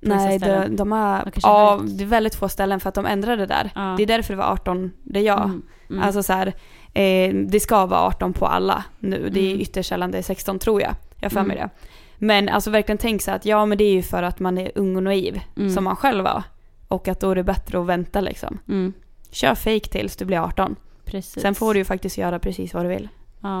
[0.00, 1.32] Nej, de, de har...
[1.42, 1.98] Ja, vet.
[1.98, 3.70] det är väldigt få ställen för att de ändrade det där.
[3.74, 3.94] Ja.
[3.96, 5.44] Det är därför det var 18 där jag.
[5.44, 5.62] Mm.
[5.90, 6.02] Mm.
[6.02, 6.46] Alltså så här,
[6.94, 9.28] eh, det ska vara 18 på alla nu.
[9.32, 9.60] Det är Mm.
[9.60, 10.94] ytterst sällan det är 16 tror jag.
[11.16, 11.68] Jag för mig Mm.
[11.68, 11.86] det.
[12.18, 14.72] Men alltså verkligen tänk så att ja men det är ju för att man är
[14.74, 15.40] ung och naiv.
[15.56, 15.74] Mm.
[15.74, 16.42] Som man själv var.
[16.88, 18.58] Och att då är det bättre att vänta liksom.
[18.68, 18.92] Mm.
[19.30, 20.76] Kör fake tills du blir 18.
[21.04, 21.42] Precis.
[21.42, 23.08] Sen får du ju faktiskt göra precis vad du vill.
[23.40, 23.60] Ja.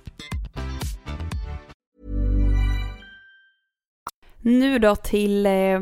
[4.41, 5.81] Nu då till eh,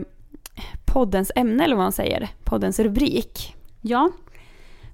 [0.86, 2.28] poddens ämne eller vad man säger.
[2.44, 3.56] Poddens rubrik.
[3.82, 4.12] Ja.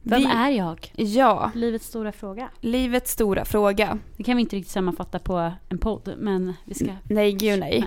[0.01, 0.91] Vem Vi- är jag?
[0.95, 2.49] Ja, Livets stora fråga.
[2.60, 3.97] livets stora fråga.
[4.17, 6.86] Det kan vi inte riktigt sammanfatta på en podd, men vi ska...
[7.04, 7.86] Nej, gud nej.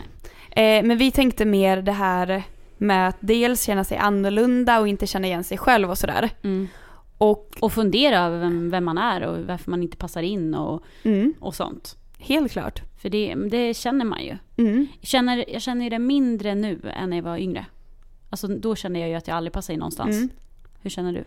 [0.50, 2.42] Eh, men vi tänkte mer det här
[2.78, 6.30] med att dels känna sig annorlunda och inte känna igen sig själv och sådär.
[6.42, 6.68] Mm.
[7.18, 10.82] Och Och fundera över vem, vem man är och varför man inte passar in och,
[11.02, 11.96] mm, och sånt.
[12.18, 12.82] helt klart.
[12.98, 14.36] För det, det känner man ju.
[14.56, 17.66] Mm, Jag känner, jag känner ju det mindre nu än när jag var yngre.
[18.30, 20.16] Alltså då känner jag ju att jag aldrig passar in någonstans.
[20.16, 20.28] mm.
[20.82, 21.24] Hur känner du?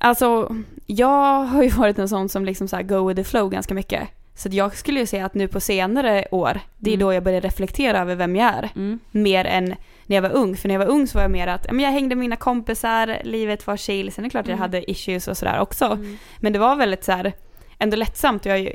[0.00, 3.50] Alltså, jag har ju varit en sån som liksom så här go with the flow
[3.50, 4.08] ganska mycket.
[4.34, 7.06] Så jag skulle ju säga att nu på senare år, det är Mm.
[7.06, 8.70] då jag började reflektera över vem jag är.
[8.76, 8.98] Mm.
[9.10, 9.64] Mer än
[10.06, 10.56] när jag var ung.
[10.56, 12.36] För när jag var ung så var jag mer att men jag hängde med mina
[12.36, 14.12] kompisar, livet var chill.
[14.12, 14.62] Sen är det klart att jag Mm.
[14.62, 15.84] hade issues och sådär också.
[15.84, 16.16] Mm.
[16.40, 17.32] Men det var väldigt så här,
[17.82, 18.46] ändå lättsamt.
[18.46, 18.72] Jag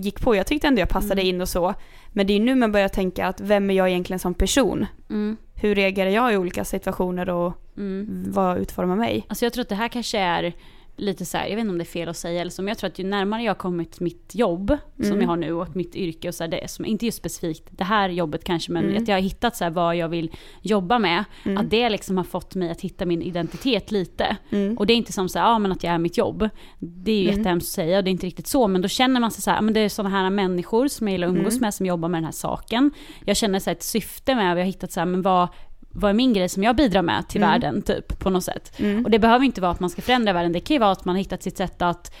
[0.00, 1.34] gick på, jag tyckte ändå jag passade Mm.
[1.34, 1.74] in och så.
[2.12, 4.86] Men det är nu man börjar tänka att vem är jag egentligen som person?
[5.10, 5.36] Mm.
[5.54, 8.24] Hur reagerar jag i olika situationer och Mm.
[8.28, 9.26] vad utformar mig?
[9.28, 10.52] Alltså jag tror att det här kanske är
[10.96, 12.68] lite så här, jag vet inte om det är fel att säga eller så, men
[12.68, 15.20] jag tror att ju närmare jag har kommit mitt jobb som Mm.
[15.20, 17.84] jag har nu och mitt yrke och så här, det som, inte just specifikt det
[17.84, 19.02] här jobbet kanske, men Mm.
[19.02, 20.30] att jag har hittat så här vad jag vill
[20.62, 21.58] jobba med, Mm.
[21.58, 24.36] att det liksom har fått mig att hitta min identitet lite.
[24.50, 24.78] Mm.
[24.78, 26.48] Och det är inte som så här, ja men att jag är mitt jobb.
[26.78, 27.38] Det är ju Mm.
[27.38, 29.50] jättehemskt att säga och det är inte riktigt så, men då känner man sig så
[29.50, 31.60] här, men det är sådana här människor som jag gillar att umgås Mm.
[31.60, 32.90] med som jobbar med den här saken.
[33.24, 35.48] Jag känner så här, ett syfte med, vi har hittat så här, men vad,
[35.94, 37.50] vad är min grej som jag bidrar med till Mm.
[37.50, 38.72] världen typ på något sätt.
[38.80, 39.04] Mm.
[39.04, 41.04] Och det behöver inte vara att man ska förändra världen, det kan ju vara att
[41.04, 42.14] man har hittat sitt sätt att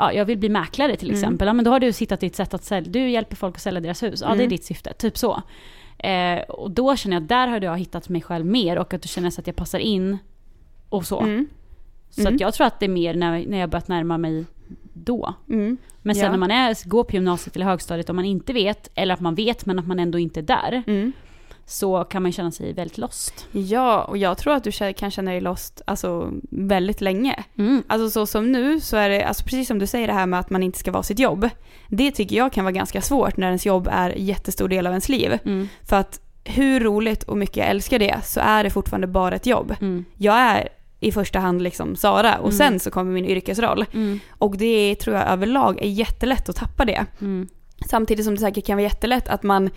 [0.00, 1.20] Ja, jag vill bli mäklare till Mm.
[1.20, 1.46] exempel.
[1.46, 2.90] Ja, men då har du hittat ditt sätt att sälja.
[2.92, 4.20] Du hjälper folk att sälja deras hus.
[4.20, 4.48] Ja, det är Mm.
[4.48, 4.92] ditt syfte.
[4.92, 5.42] Typ så.
[5.98, 9.02] Eh, och då känner jag att där har jag hittat mig själv mer och att
[9.02, 10.18] då känner att jag passar in
[10.88, 11.20] och så.
[11.20, 11.46] Mm.
[12.10, 12.34] Så Mm.
[12.34, 14.44] att jag tror att det är mer när, när jag börjat närma mig
[14.92, 15.34] då.
[15.48, 15.76] Mm.
[16.02, 16.30] Men sen Ja.
[16.30, 19.34] när man är, går på gymnasiet eller högstadiet och man inte vet, eller att man
[19.34, 21.12] vet men att man ändå inte är där, Mm.
[21.68, 23.46] Så kan man känna sig väldigt lost.
[23.52, 27.44] Ja, och jag tror att du kan känna dig lost alltså, väldigt länge.
[27.58, 27.82] Mm.
[27.86, 30.40] Alltså så som nu så är det, alltså precis som du säger det här med
[30.40, 31.48] att man inte ska vara sitt jobb.
[31.88, 35.08] Det tycker jag kan vara ganska svårt när ens jobb är jättestor del av ens
[35.08, 35.38] liv.
[35.44, 35.68] Mm.
[35.88, 39.46] För att hur roligt och mycket jag älskar det så är det fortfarande bara ett
[39.46, 39.74] jobb.
[39.80, 40.04] Mm.
[40.16, 40.68] Jag är
[41.00, 42.58] i första hand liksom Sara och Mm.
[42.58, 43.84] sen så kommer min yrkesroll.
[43.92, 44.20] Mm.
[44.30, 47.06] Och det tror jag överlag är jättelätt att tappa det.
[47.20, 47.48] Mm.
[47.88, 49.70] Samtidigt som det säkert kan vara jättelätt att man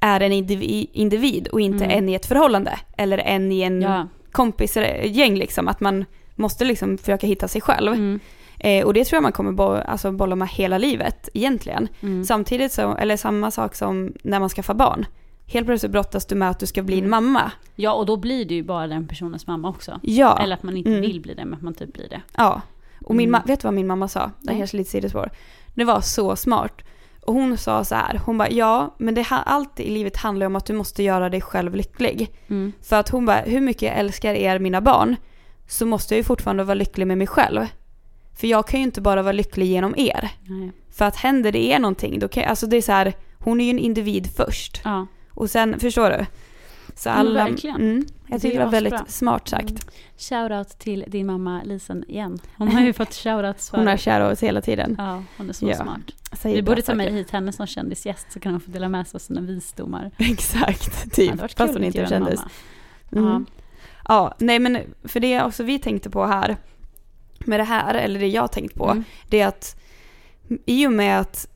[0.00, 1.98] är en indivi- individ och inte Mm.
[1.98, 2.78] en i ett förhållande.
[2.96, 4.08] Eller en i en Ja.
[4.32, 5.68] kompisgäng liksom.
[5.68, 6.04] Att man
[6.34, 7.92] måste liksom försöka hitta sig själv.
[7.92, 8.20] Mm.
[8.58, 11.88] Eh, och det tror jag man kommer bo- alltså bolla med hela livet egentligen.
[12.02, 12.24] Mm.
[12.24, 15.06] Samtidigt så, eller samma sak som när man skaffar barn.
[15.46, 17.10] Helt plötsligt brottas du med att du ska bli en Mm.
[17.10, 17.52] mamma.
[17.76, 20.00] ja, och då blir du ju bara den personens mamma också.
[20.02, 20.38] Ja.
[20.42, 21.00] Eller att man inte Mm.
[21.02, 22.20] vill bli det, men att man typ blir det.
[22.36, 22.60] Ja.
[23.04, 23.42] Och min Mm.
[23.46, 24.30] vet du vad min mamma sa?
[24.40, 25.30] Det här är lite sidospår.
[25.74, 26.82] Det var så smart.
[27.26, 30.56] Och hon sa så här, hon bara ja, men det, allt i livet handlar om
[30.56, 32.30] att du måste göra dig själv lycklig.
[32.48, 32.72] Mm.
[32.82, 35.16] För att hon bara, hur mycket jag älskar er mina barn,
[35.66, 37.66] så måste jag ju fortfarande vara lycklig med mig själv.
[38.36, 40.30] För jag kan ju inte bara vara lycklig genom er.
[40.48, 40.72] Nej.
[40.90, 43.64] För att händer det er någonting, då kan alltså det är så här, hon är
[43.64, 44.80] ju en individ först.
[44.84, 45.06] Ja.
[45.30, 46.26] Och sen, förstår du?
[46.96, 47.76] Så alla, verkligen.
[47.76, 49.06] Mm, jag Det tycker det är var väldigt asbra.
[49.08, 49.70] smart sagt.
[49.70, 49.78] Mm.
[50.16, 52.38] Shoutout till din mamma Lisen igen.
[52.58, 53.96] Hon har ju fått shoutouts för Hon har
[54.32, 54.94] oss hela tiden.
[54.98, 55.74] Ja, hon är så Ja.
[55.76, 56.00] smart.
[56.32, 58.88] Säger Vi bra borde ta med hit henne som kändisgäst så kan hon få dela
[58.88, 60.10] med sig av sina visdomar.
[60.18, 61.34] Exakt, Det typ.
[61.40, 62.40] varit Fast hon inte kändes.
[63.12, 63.28] mamma.
[63.28, 63.46] Mm.
[64.08, 66.56] Ja, nej men för det också vi tänkte på här
[67.46, 69.04] med det här, eller det jag tänkt på, Mm.
[69.28, 69.80] det är att
[70.66, 71.46] i och med att,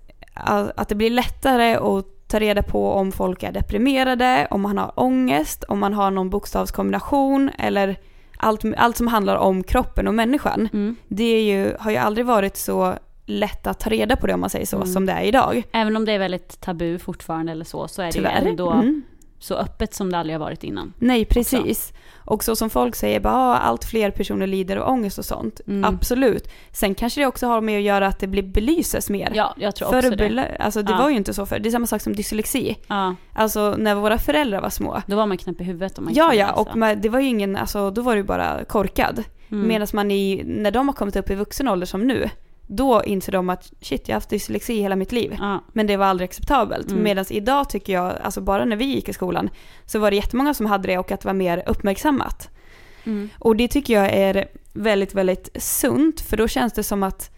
[0.76, 4.92] att det blir lättare att ta reda på om folk är deprimerade, om man har
[4.96, 7.96] ångest, om man har någon bokstavskombination eller
[8.36, 10.68] allt, allt som handlar om kroppen och människan.
[10.72, 10.96] Mm.
[11.08, 12.94] Det är ju, har ju aldrig varit så
[13.26, 14.88] lätt att ta reda på det om man säger så, Mm.
[14.88, 15.62] som det är idag.
[15.72, 18.42] Även om det är väldigt tabu fortfarande eller så, så är det Tyvärr.
[18.42, 19.02] ju ändå Mm.
[19.38, 20.92] Så öppet som det aldrig har varit innan.
[20.98, 21.92] Nej, precis.
[22.16, 25.60] Och så som folk säger, bara, ah, allt fler personer lider av ångest och sånt.
[25.66, 25.94] Mm.
[25.94, 26.48] Absolut.
[26.72, 29.32] Sen kanske det också har med att göra att det blir belyses mer.
[29.34, 30.56] Ja, jag tror Förr också det.
[30.60, 30.98] alltså det Ja.
[30.98, 32.76] var ju inte så för Det är samma sak som dyslexi.
[32.88, 35.02] Ja, Alltså när våra föräldrar var små.
[35.06, 37.26] då var man knäpp i huvudet om man Ja, ja, och med, det var ju
[37.26, 39.24] ingen, alltså då var det ju bara korkad.
[39.50, 39.68] Mm.
[39.68, 42.30] Medan man i, när de har kommit upp i vuxen ålder som nu,
[42.68, 45.36] då inser de att shit, jag har haft dyslexi hela mitt liv.
[45.38, 45.64] Ja.
[45.72, 46.90] Men det var aldrig acceptabelt.
[46.90, 47.02] Mm.
[47.02, 49.50] Medan idag tycker jag, alltså bara när vi gick i skolan,
[49.86, 52.50] så var det jättemånga som hade det och att det var mer uppmärksammat.
[53.04, 53.28] Mm.
[53.38, 57.30] Och det tycker jag är väldigt, väldigt sunt, för då känns det som att,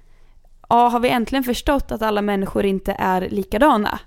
[0.68, 3.98] ja, har vi äntligen förstått att alla människor inte är likadana?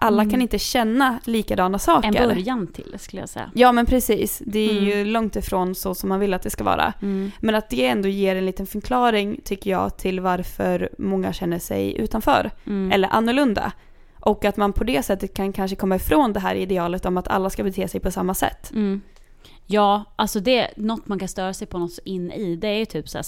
[0.00, 0.30] Alla Mm.
[0.30, 2.08] kan inte känna likadana saker.
[2.08, 3.50] En början till skulle jag säga.
[3.54, 4.84] Ja men precis, det är Mm.
[4.84, 6.92] ju långt ifrån så som man vill att det ska vara.
[7.02, 7.30] Mm.
[7.40, 11.96] Men att det ändå ger en liten förklaring tycker jag till varför många känner sig
[12.00, 12.92] utanför Mm.
[12.92, 13.72] eller annorlunda.
[14.20, 17.28] Och att man på det sättet kan kanske komma ifrån det här idealet om att
[17.28, 18.70] alla ska bete sig på samma sätt.
[18.74, 19.00] Mm.
[19.66, 22.84] Ja, alltså det, något man kan störa sig på något in i, det är ju
[22.84, 23.22] typ så här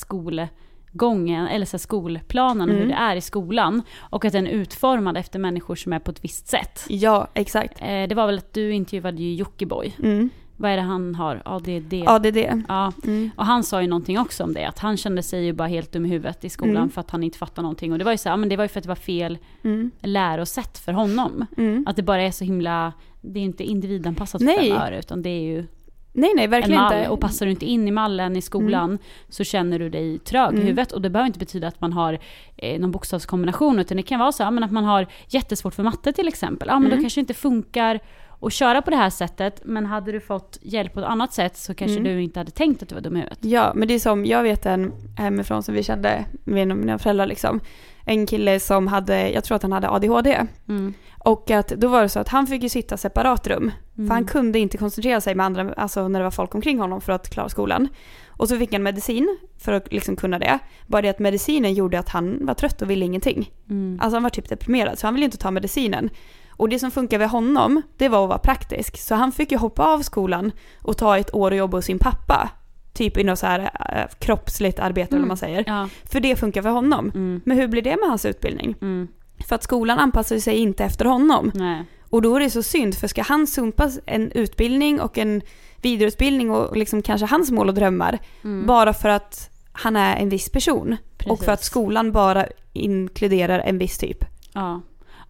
[0.94, 2.82] skolgången, eller så skolplanen, Mm.
[2.82, 3.82] hur det är i skolan.
[4.00, 6.84] Och att den är utformad efter människor som är på ett visst sätt.
[6.88, 7.80] Ja, exakt.
[7.80, 9.94] Eh, det var väl att du intervjuade ju Jockiboi.
[10.02, 10.30] Mm.
[10.56, 11.42] Vad är det han har?
[11.44, 11.88] ADD?
[12.32, 12.62] Det.
[12.68, 13.30] Ja, Mm.
[13.36, 15.92] och han sa ju någonting också om det, att han kände sig ju bara helt
[15.92, 16.90] dum i huvudet i skolan Mm.
[16.90, 17.92] för att han inte fattade någonting.
[17.92, 19.38] Och det var ju så här, men det var ju för att det var fel
[19.62, 19.90] Mm.
[20.00, 21.46] lärosätt för honom.
[21.56, 21.84] Mm.
[21.88, 24.56] Att det bara är så himla, det är inte individanpassat Nej.
[24.58, 25.66] för fem öre, utan det är ju
[26.12, 26.96] Nej, nej, en verkligen mall.
[26.98, 27.08] inte.
[27.10, 30.60] Och passar du inte in i mallen i skolan så känner du dig trög Mm.
[30.62, 30.92] i huvudet.
[30.92, 32.18] Och det behöver inte betyda att man har
[32.56, 36.12] eh, någon bokstavskombination, utan det kan vara så men att man har jättesvårt för matte
[36.12, 36.68] till exempel.
[36.68, 36.98] Ja, men Mm.
[36.98, 38.00] då kanske det inte funkar
[38.42, 41.56] att köra på det här sättet, men hade du fått hjälp på ett annat sätt
[41.56, 42.12] så kanske Mm.
[42.16, 43.38] du inte hade tänkt att du var dum i huvudet.
[43.44, 47.26] Ja, men det är som, jag vet en hemifrån som vi kände med mina föräldrar
[47.26, 47.60] liksom.
[48.04, 50.46] En kille som hade, jag tror att han hade ADHD.
[50.68, 50.94] Mm.
[51.18, 53.70] Och att då var det så att han fick ju sitta separat rum.
[53.98, 54.08] Mm.
[54.08, 57.00] För han kunde inte koncentrera sig med andra, alltså när det var folk omkring honom
[57.00, 57.88] för att klara skolan.
[58.28, 60.58] Och så fick han medicin för att liksom kunna det.
[60.86, 63.50] Bara det att medicinen gjorde att han var trött och ville ingenting.
[63.70, 63.98] Mm.
[64.02, 66.10] Alltså han var typ deprimerad så han ville inte ta medicinen.
[66.50, 68.98] Och det som funkar med honom, det var att vara praktisk.
[68.98, 71.98] Så han fick ju hoppa av skolan och ta ett år och jobba hos sin
[71.98, 72.50] pappa.
[72.92, 73.60] Typ i något så här
[73.96, 75.22] äh, kroppsligt arbete eller Mm.
[75.22, 75.64] vad man säger.
[75.66, 75.88] Ja.
[76.04, 77.10] För det funkar för honom.
[77.14, 77.40] Mm.
[77.44, 78.74] Men hur blir det med hans utbildning?
[78.82, 79.08] Mm.
[79.48, 81.50] För att skolan anpassar sig inte efter honom.
[81.54, 81.84] Nej.
[82.10, 85.42] Och då är det så synd, för ska han sumpa en utbildning och en
[85.82, 88.66] vidareutbildning och liksom kanske hans mål och drömmar Mm.
[88.66, 91.66] bara för att han är en viss person och för att Precis.
[91.70, 94.24] skolan bara inkluderar en viss typ.
[94.52, 94.80] Ja.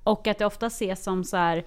[0.05, 1.65] Och att det ofta ses som så här,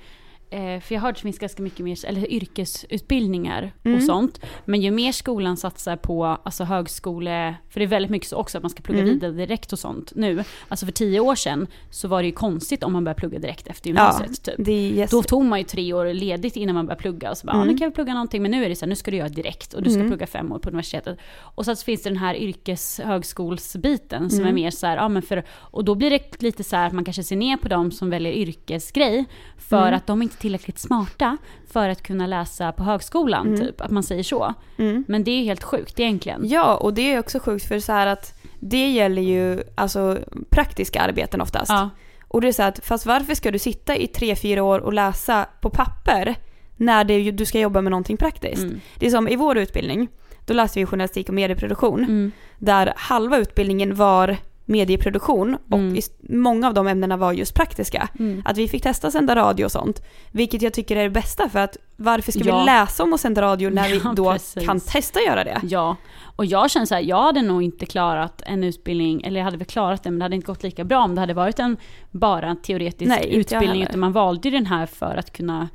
[0.53, 3.97] eh, för jag har hört att det finns ganska mycket mer, eller yrkesutbildningar Mm.
[3.97, 4.39] och sånt.
[4.65, 8.57] Men ju mer skolan satsar på alltså högskole, för det är väldigt mycket så också
[8.57, 9.13] att man ska plugga Mm.
[9.13, 10.43] vidare direkt och sånt nu.
[10.67, 13.67] Alltså för tio år sedan så var det ju konstigt om man började plugga direkt
[13.67, 14.55] efter gymnasiet typ.
[14.57, 15.11] Det är yes.
[15.11, 17.67] Då tog man ju tre år ledigt innan man började plugga och så bara, Mm.
[17.67, 19.17] ja, nu kan vi plugga någonting, men nu är det så här, nu ska du
[19.17, 20.09] göra direkt och du ska Mm.
[20.11, 21.17] plugga fem år på universitetet.
[21.55, 24.49] Och så finns det den här yrkeshögskolsbiten som Mm.
[24.49, 26.93] är mer så här, ja men för, och då blir det lite så här att
[26.93, 29.25] man kanske ser ner på dem som väljer yrkesgrej
[29.57, 29.93] för Mm.
[29.93, 31.37] att de inte tillräckligt smarta
[31.71, 33.59] för att kunna läsa på högskolan, Mm.
[33.59, 34.53] typ, att man säger så.
[34.77, 35.05] Mm.
[35.07, 36.41] Men det är helt sjukt egentligen.
[36.47, 40.17] Ja, och det är också sjukt för så här att det gäller ju alltså
[40.49, 41.69] praktiska arbeten oftast.
[41.71, 41.89] Ja.
[42.27, 44.79] Och det är så här att fast varför ska du sitta i tre, fyra år
[44.79, 46.35] och läsa på papper
[46.77, 48.63] när det, du ska jobba med någonting praktiskt?
[48.63, 48.79] Mm.
[48.99, 50.07] Det är som i vår utbildning,
[50.45, 51.99] då läste vi journalistik och medieproduktion.
[52.03, 52.31] Mm.
[52.57, 55.99] där halva utbildningen var medieproduktion och Mm.
[56.29, 58.09] många av de ämnena var just praktiska.
[58.19, 58.41] Mm.
[58.45, 61.59] Att vi fick testa sända radio och sånt, vilket jag tycker är det bästa för
[61.59, 62.59] att varför ska Ja.
[62.59, 64.65] vi läsa om att sända radio när vi Ja, då precis.
[64.65, 65.61] kan testa göra det?
[65.63, 65.95] Ja,
[66.35, 69.57] och jag känner så här, jag hade nog inte klarat en utbildning, eller jag hade
[69.57, 71.77] väl klarat det, men det hade inte gått lika bra om det hade varit en
[72.11, 75.69] bara en teoretisk Nej, utbildning, utan man valde ju den här för att kunna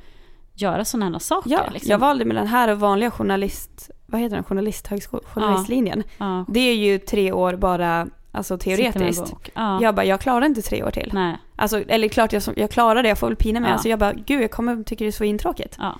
[0.55, 1.49] göra sådana här saker.
[1.49, 1.91] Ja, liksom.
[1.91, 6.03] jag valde mellan här och vanliga journalist, vad heter den, journalisthögskola, journalistlinjen.
[6.17, 6.45] ja.
[6.47, 9.33] Det är ju tre år bara, alltså teoretiskt.
[9.53, 9.81] Ja.
[9.81, 11.09] Jag bara, jag klarar inte tre år till.
[11.13, 11.37] Nej.
[11.55, 13.69] Alltså, eller klart jag, jag klarar det, jag får väl pina mig.
[13.69, 13.73] Ja.
[13.73, 15.75] Alltså jag bara, gud jag kommer tycker det är så intråkigt.
[15.79, 15.99] Ja,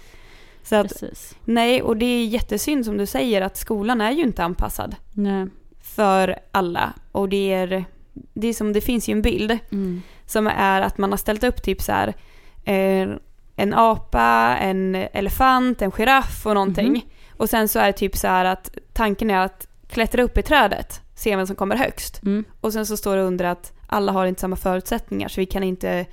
[0.63, 1.35] Så att, precis.
[1.45, 4.95] nej, och det är jättesynd som du säger att skolan är ju inte anpassad.
[5.13, 5.47] Nej.
[5.81, 6.93] för alla.
[7.11, 10.01] Och det är, det är som, det finns ju en bild Mm.
[10.25, 12.13] som är att man har ställt upp typ så här
[12.63, 13.09] eh,
[13.55, 16.89] en apa, en elefant, en giraff och någonting.
[16.91, 17.01] Mhm.
[17.37, 20.41] Och sen så är det typ så här att tanken är att klättra upp i
[20.41, 22.23] trädet, se vem som kommer högst.
[22.23, 22.43] Mm.
[22.61, 25.63] Och sen så står det under att alla har inte samma förutsättningar så vi kan
[25.63, 26.05] inte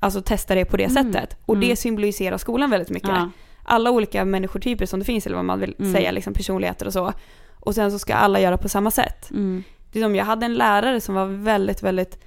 [0.00, 1.12] alltså, testa det på det Mm.
[1.12, 1.36] sättet.
[1.46, 1.68] Och Mm.
[1.68, 3.08] det symboliserar skolan väldigt mycket.
[3.08, 3.30] Ja.
[3.64, 5.92] Alla olika människotyper som det finns eller vad man vill Mm.
[5.92, 7.12] säga, liksom personligheter och så.
[7.60, 9.30] Och sen så ska alla göra på samma sätt.
[9.30, 9.62] Mm.
[9.92, 12.18] Det är som jag hade en lärare som var väldigt, väldigt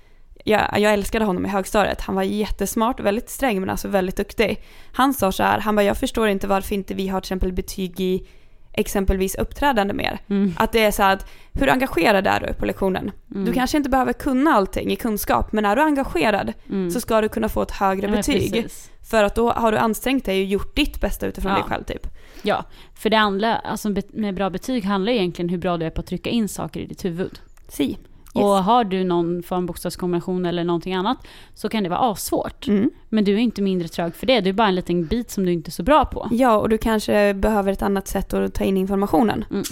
[0.45, 2.01] jag, jag älskade honom i högstadiet.
[2.01, 4.63] Han var jättesmart, väldigt sträng men alltså väldigt duktig.
[4.93, 7.53] Han sa så här, han bara jag förstår inte varför inte vi har till exempel
[7.53, 8.27] betyg i
[8.73, 10.19] exempelvis uppträdande mer.
[10.29, 10.53] Mm.
[10.57, 13.11] Att det är så att, hur engagerad är du på lektionen?
[13.35, 13.45] Mm.
[13.45, 16.91] Du kanske inte behöver kunna allting i kunskap, men är du engagerad Mm.
[16.91, 18.51] så ska du kunna få ett högre Ja, betyg.
[18.53, 18.91] precis.
[19.09, 21.57] För att då har du ansträngt dig och gjort ditt bästa utifrån Ja.
[21.57, 22.07] dig själv typ.
[22.41, 26.01] Ja, för det handlar, alltså med bra betyg handlar egentligen hur bra du är på
[26.01, 27.39] att trycka in saker i ditt huvud.
[27.67, 27.97] Si.
[28.33, 31.17] Och har du någon form av bokstavskombination eller någonting annat
[31.53, 32.67] så kan det vara assvårt.
[32.67, 32.91] Mm.
[33.09, 34.41] Men du är inte mindre trög för det.
[34.41, 36.27] Du är bara en liten bit som du inte är så bra på.
[36.31, 39.45] Ja, och du kanske behöver ett annat sätt att ta in informationen.
[39.51, 39.63] Mm.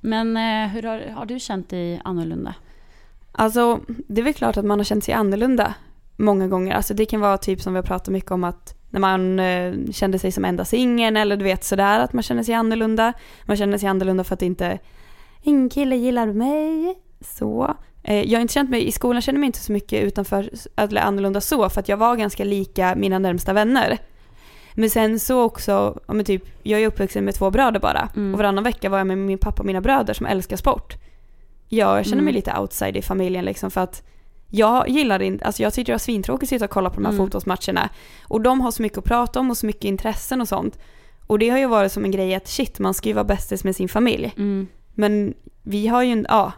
[0.00, 2.54] Men eh, hur har, har du känt dig annorlunda?
[3.32, 5.74] Alltså, det är väl klart att man har känt sig annorlunda
[6.16, 6.74] många gånger.
[6.74, 9.92] Alltså det kan vara typ som vi har pratat mycket om att när man eh,
[9.92, 13.12] kände sig som enda singeln eller du vet sådär att man känner sig annorlunda.
[13.44, 14.78] Man känner sig annorlunda för att inte
[15.42, 16.94] ingen kille gillar mig.
[17.20, 17.76] Så.
[18.02, 20.50] Eh, jag har inte känt mig, i skolan känner jag mig inte så mycket utanför,
[20.76, 23.98] eller annorlunda så för att jag var ganska lika mina närmsta vänner.
[24.74, 28.08] Men sen så också, ja, men typ, jag är uppvuxen med två bröder bara.
[28.16, 28.34] Mm.
[28.34, 30.94] Och varannan vecka var jag med min pappa och mina bröder som älskar sport.
[31.68, 32.34] Jag känner mig Mm.
[32.34, 34.02] lite outside i familjen liksom för att
[34.50, 37.04] jag gillar inte, alltså jag tycker det var svintråkigt att sitta och kolla på de
[37.04, 37.24] här Mm.
[37.24, 37.88] fotbollsmatcherna.
[38.24, 40.78] Och de har så mycket att prata om och så mycket intressen och sånt.
[41.26, 43.64] Och det har ju varit som en grej att shit, man ska ju vara bästis
[43.64, 44.34] med sin familj.
[44.36, 44.66] Mm.
[44.94, 46.52] Men vi har ju en, ja,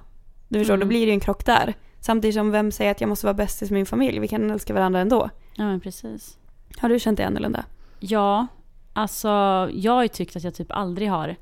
[0.48, 0.80] du förstår, Mm.
[0.80, 1.74] då blir det ju en krock där.
[2.00, 4.18] Samtidigt som vem säger att jag måste vara bästis med min familj?
[4.18, 5.30] Vi kan älska varandra ändå.
[5.54, 6.38] Ja men precis.
[6.78, 7.64] Har du känt dig annorlunda?
[8.00, 8.46] Ja,
[8.92, 9.28] alltså
[9.72, 11.36] jag har ju tyckt att jag typ aldrig har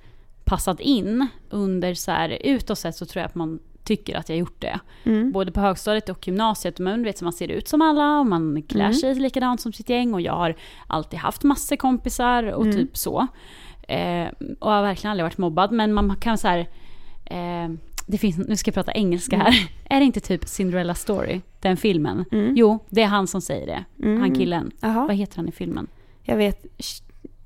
[0.44, 4.38] passat in under så här, utåt sett så tror jag att man tycker att jag
[4.38, 4.81] gjort det.
[5.05, 5.33] Mm.
[5.33, 6.79] Både på högstadiet och gymnasiet.
[6.79, 8.94] Man vet man ser ut som alla och man klär Mm.
[8.94, 10.55] sig likadant som sitt gäng och jag har
[10.87, 12.77] alltid haft massor kompisar och Mm.
[12.77, 13.27] typ så.
[13.88, 16.59] Eh, och har verkligen aldrig varit mobbad men man kan så här,
[17.25, 17.68] eh,
[18.07, 19.68] det finns, nu ska jag prata engelska här.
[19.94, 22.25] Är det inte typ Cinderella Story, den filmen?
[22.33, 22.53] Mm.
[22.57, 23.85] Jo, det är han som säger det.
[24.07, 24.20] Mm.
[24.20, 24.70] Han killen.
[24.81, 25.87] Jaha, Vad heter han i filmen?
[26.22, 26.66] jag vet.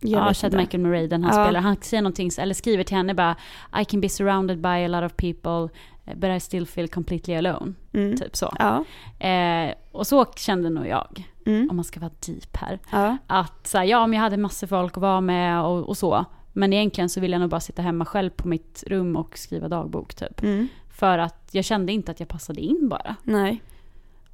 [0.03, 0.55] Jag ja, Chad.
[0.55, 1.45] Michael Murray, den han Ja.
[1.45, 1.61] spelar.
[1.61, 3.37] Han säger någonting, eller skriver till henne bara
[3.81, 5.69] I can be surrounded by a lot of people
[6.15, 7.73] but I still feel completely alone.
[7.93, 8.17] Mm.
[8.17, 8.55] Typ så.
[8.59, 8.85] Ja.
[9.29, 11.71] Eh, och så kände nog jag, Mm.
[11.71, 12.79] om man ska vara deep här.
[12.93, 13.17] Ja.
[13.27, 16.25] Att så här, ja, om jag hade massor folk att vara med och, och så.
[16.53, 19.69] Men egentligen så vill jag nog bara sitta hemma själv på mitt rum och skriva
[19.69, 20.43] dagbok typ.
[20.43, 20.69] Mm.
[20.91, 23.17] För att jag kände inte att jag passade in bara.
[23.23, 23.63] Nej.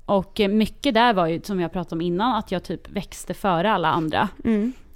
[0.07, 3.35] Och eh, mycket där var ju, som jag pratade om innan, att jag typ växte
[3.35, 4.29] före alla andra.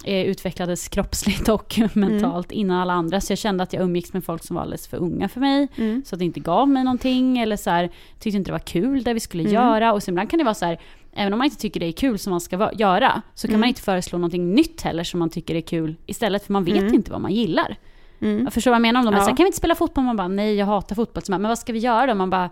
[0.05, 0.21] Mm.
[0.25, 3.21] Eh, utvecklades kroppsligt och mentalt innan alla andra.
[3.21, 5.67] Så jag kände att jag umgicks med folk som var alldeles för unga för mig.
[5.75, 6.03] Mm.
[6.05, 7.37] Så att det inte gav mig någonting.
[7.37, 9.53] Eller så här, tyckte inte det var kul det vi skulle Mm.
[9.53, 9.93] göra.
[9.93, 10.79] Och så ibland kan det vara så här,
[11.13, 13.21] även om man inte tycker det är kul som man ska göra.
[13.33, 13.59] Så kan Mm.
[13.59, 15.95] man inte föreslå någonting nytt heller som man tycker är kul.
[16.05, 16.93] Istället för man vet Mm.
[16.93, 17.75] inte vad man gillar.
[18.21, 18.43] Mm.
[18.43, 19.19] Jag förstår vad jag menar om de Ja.
[19.19, 20.03] här, kan vi inte spela fotboll?
[20.03, 21.23] Man bara, nej jag hatar fotboll.
[21.23, 22.15] Så men vad ska vi göra då?
[22.15, 22.49] Man bara,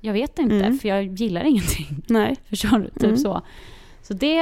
[0.00, 0.78] jag vet inte Mm.
[0.78, 1.86] för jag gillar ingenting.
[2.06, 2.36] Nej.
[2.48, 2.88] Förstår du?
[2.90, 3.16] Typ Mm.
[3.16, 3.42] så.
[4.02, 4.34] Så det,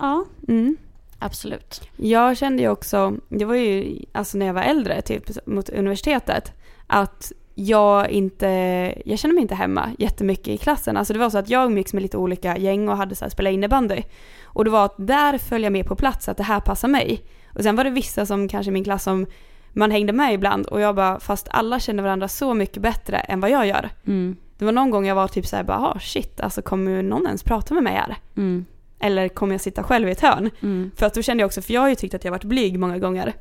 [0.00, 0.76] ja, Mm.
[1.22, 1.88] Absolut.
[1.96, 6.52] Jag kände ju också, det var ju alltså när jag var äldre, typ mot universitetet,
[6.86, 8.46] att jag inte,
[9.04, 10.96] jag kände mig inte hemma jättemycket i klassen.
[10.96, 13.30] Alltså det var så att jag umgicks med lite olika gäng och hade så här
[13.30, 14.02] spelat innebandy.
[14.44, 17.24] Och det var att där föll jag med på plats att det här passar mig.
[17.54, 19.26] Och sen var det vissa som kanske i min klass som
[19.72, 23.40] man hängde med ibland och jag bara, fast alla känner varandra så mycket bättre än
[23.40, 23.90] vad jag gör.
[24.06, 24.36] Mm.
[24.58, 27.42] Det var någon gång jag var typ såhär bara, ah, shit, alltså kommer någon ens
[27.42, 28.16] prata med mig här?
[28.36, 28.64] Mm.
[29.02, 30.50] Eller kommer jag sitta själv i ett hörn?
[30.62, 30.90] Mm.
[30.96, 32.78] För att då kände jag också, för jag har ju tyckt att jag varit blyg
[32.78, 33.32] många gånger.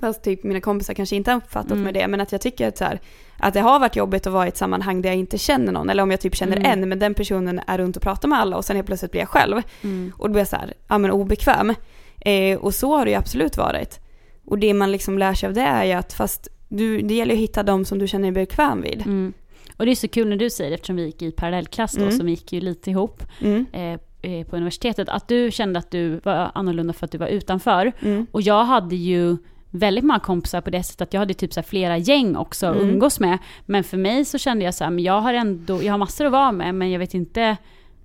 [0.00, 1.84] Fast typ mina kompisar kanske inte har uppfattat Mm.
[1.84, 3.00] med det, men att jag tycker att, så här,
[3.38, 5.90] att det har varit jobbigt att vara i ett sammanhang där jag inte känner någon.
[5.90, 6.82] Eller om jag typ känner Mm.
[6.82, 9.20] en, men den personen är runt och pratar med alla och sen helt plötsligt blir
[9.20, 9.62] jag själv.
[9.82, 10.12] Mm.
[10.18, 11.74] Och då blir jag så här, ja men obekväm.
[12.20, 14.00] Eh, och så har det ju absolut varit.
[14.44, 17.34] Och det man liksom lär sig av det är ju att fast du, det gäller
[17.34, 19.00] att hitta dem som du känner dig bekväm vid.
[19.06, 19.32] Mm.
[19.76, 22.02] Och det är så kul när du säger det, eftersom vi gick i parallellklass då,
[22.02, 22.16] Mm.
[22.16, 23.66] som vi gick ju lite ihop Mm.
[23.72, 24.00] eh,
[24.50, 27.92] på universitetet, att du kände att du var annorlunda för att du var utanför.
[28.00, 28.26] Mm.
[28.32, 29.36] Och jag hade ju
[29.70, 32.76] väldigt många kompisar på det sättet att jag hade typ så flera gäng också att
[32.76, 32.88] Mm.
[32.90, 33.38] umgås med.
[33.66, 36.24] Men för mig så kände jag så här, men jag har ändå, jag har massor
[36.26, 37.56] att vara med, men jag vet inte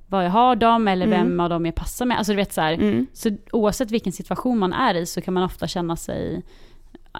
[0.08, 1.20] vad jag har dem eller Mm.
[1.20, 2.18] vem av dem jag passar med.
[2.18, 3.08] Alltså du vet så här, Mm.
[3.14, 6.42] så oavsett vilken situation man är i så kan man ofta känna sig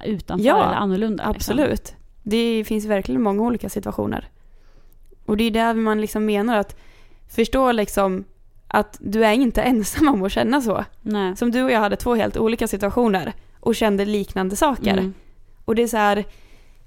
[0.06, 1.32] utanför Ja, eller annorlunda.
[1.32, 1.54] liksom.
[1.56, 1.94] Absolut.
[2.24, 4.30] Det finns verkligen många olika situationer.
[5.26, 6.80] Och det är där man liksom menar att
[7.30, 8.24] förstå liksom
[8.74, 10.86] att du är inte ensam om att känna så.
[11.02, 11.36] Nej.
[11.36, 14.92] Som du och jag hade två helt olika situationer och kände liknande saker.
[14.98, 15.14] Mm.
[15.66, 16.26] Och det är så här,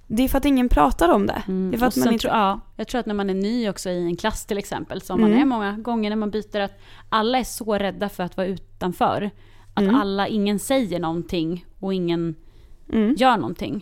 [0.06, 1.42] det är för att ingen pratar om det.
[1.48, 1.70] Mm.
[1.70, 2.22] Det är för att man inte...
[2.22, 5.00] tror, ja, jag tror att när man är ny också i en klass till exempel,
[5.02, 5.42] som man Mm.
[5.42, 9.30] är många gånger när man byter, att alla är så rädda för att vara utanför.
[9.74, 9.94] Att Mm.
[9.94, 12.34] alla, ingen säger någonting och ingen
[12.92, 13.14] Mm.
[13.18, 13.80] gör någonting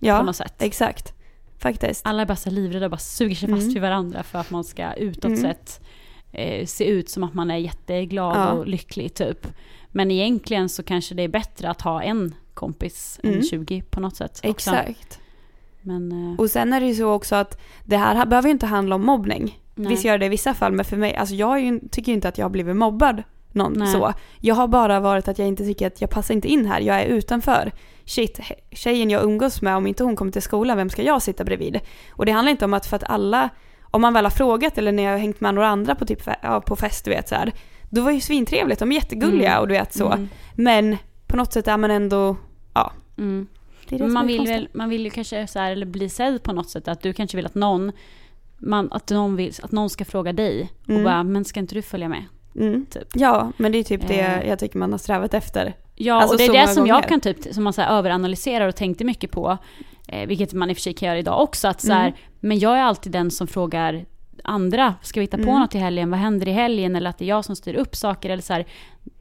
[0.00, 0.62] på Ja, något sätt.
[0.62, 1.12] exakt.
[1.58, 2.06] Faktiskt.
[2.06, 3.74] Alla är bara så livrädda och bara suger sig fast Mm.
[3.74, 5.80] vid varandra för att man ska utåt sett
[6.32, 8.52] eh, se ut som att man är jätteglad Ja.
[8.52, 9.46] och lycklig typ.
[9.88, 13.36] Men egentligen så kanske det är bättre att ha en kompis Mm.
[13.36, 14.30] än 20 på något sätt.
[14.44, 14.48] också.
[14.70, 15.20] Exakt.
[15.82, 18.66] Men, eh, Och sen är det ju så också att det här behöver ju inte
[18.66, 19.60] handla om mobbning.
[19.74, 19.88] nej.
[19.90, 22.28] Visst gör det i vissa fall, men för mig, alltså jag ju, tycker ju inte
[22.28, 23.92] att jag har blivit mobbad någon Nej.
[23.92, 24.12] så.
[24.40, 27.00] Jag har bara varit att jag inte tycker att jag passar inte in här, jag
[27.00, 27.72] är utanför.
[28.04, 28.40] Shit,
[28.72, 31.80] tjejen jag umgås med, om inte hon kommer till skolan, vem ska jag sitta bredvid?
[32.10, 33.48] Och det handlar inte om att för att alla,
[33.96, 36.22] om man väl har frågat eller när jag har hängt med några andra på, typ,
[36.42, 37.52] ja, på fest, du vet så här.
[37.90, 39.60] Då var det ju svintrevligt, de är jättegulliga Mm.
[39.60, 40.06] och du vet så.
[40.12, 40.28] Mm.
[40.54, 42.36] Men på något sätt är man ändå,
[42.74, 42.92] ja.
[43.18, 43.46] Mm.
[43.88, 46.52] Det det man vill, väl, man vill ju kanske så här, eller bli sedd på
[46.52, 46.88] något sätt.
[46.88, 47.92] Att du kanske vill att någon,
[48.58, 50.70] man, att någon, vill, att någon ska fråga dig.
[50.88, 50.98] Mm.
[51.00, 52.24] Och bara, men ska inte du följa med?
[52.56, 52.86] Mm.
[52.86, 53.08] Typ.
[53.14, 54.48] Ja, men det är typ det Eh.
[54.48, 55.74] jag tycker man har strävat efter.
[55.94, 57.08] Ja, Alltså, och det är det som jag gånger.
[57.08, 59.58] kan typ, som man så överanalyserar och tänkte mycket på.
[60.06, 61.68] Eh, vilket man i och för sig kan göra idag också.
[61.68, 62.18] Att så här, Mm.
[62.40, 64.04] Men jag är alltid den som frågar
[64.44, 65.60] andra, ska vi hitta på Mm.
[65.60, 66.10] något i helgen?
[66.10, 66.96] Vad händer i helgen?
[66.96, 68.30] Eller att det är jag som styr upp saker.
[68.30, 68.66] Eller, så här,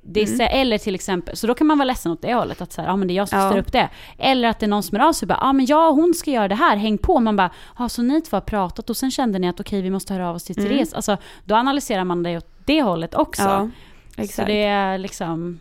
[0.01, 0.47] det är Mm.
[0.61, 2.61] eller till exempel, så då kan man vara ledsen åt det hållet.
[2.61, 3.49] Att så här, ja, men det är jag som Ja.
[3.49, 3.89] styr upp det.
[4.17, 5.95] Eller att det är någon som är av sig och bara, ja men jag och
[5.95, 7.19] hon ska göra det här, häng på.
[7.19, 9.89] Man bara, ja så ni två har pratat och sen kände ni att okej vi
[9.89, 10.69] måste höra av oss till Mm.
[10.71, 10.93] Therese.
[10.93, 13.69] Alltså då analyserar man det åt det hållet också.
[14.17, 15.59] Ja, så det är liksom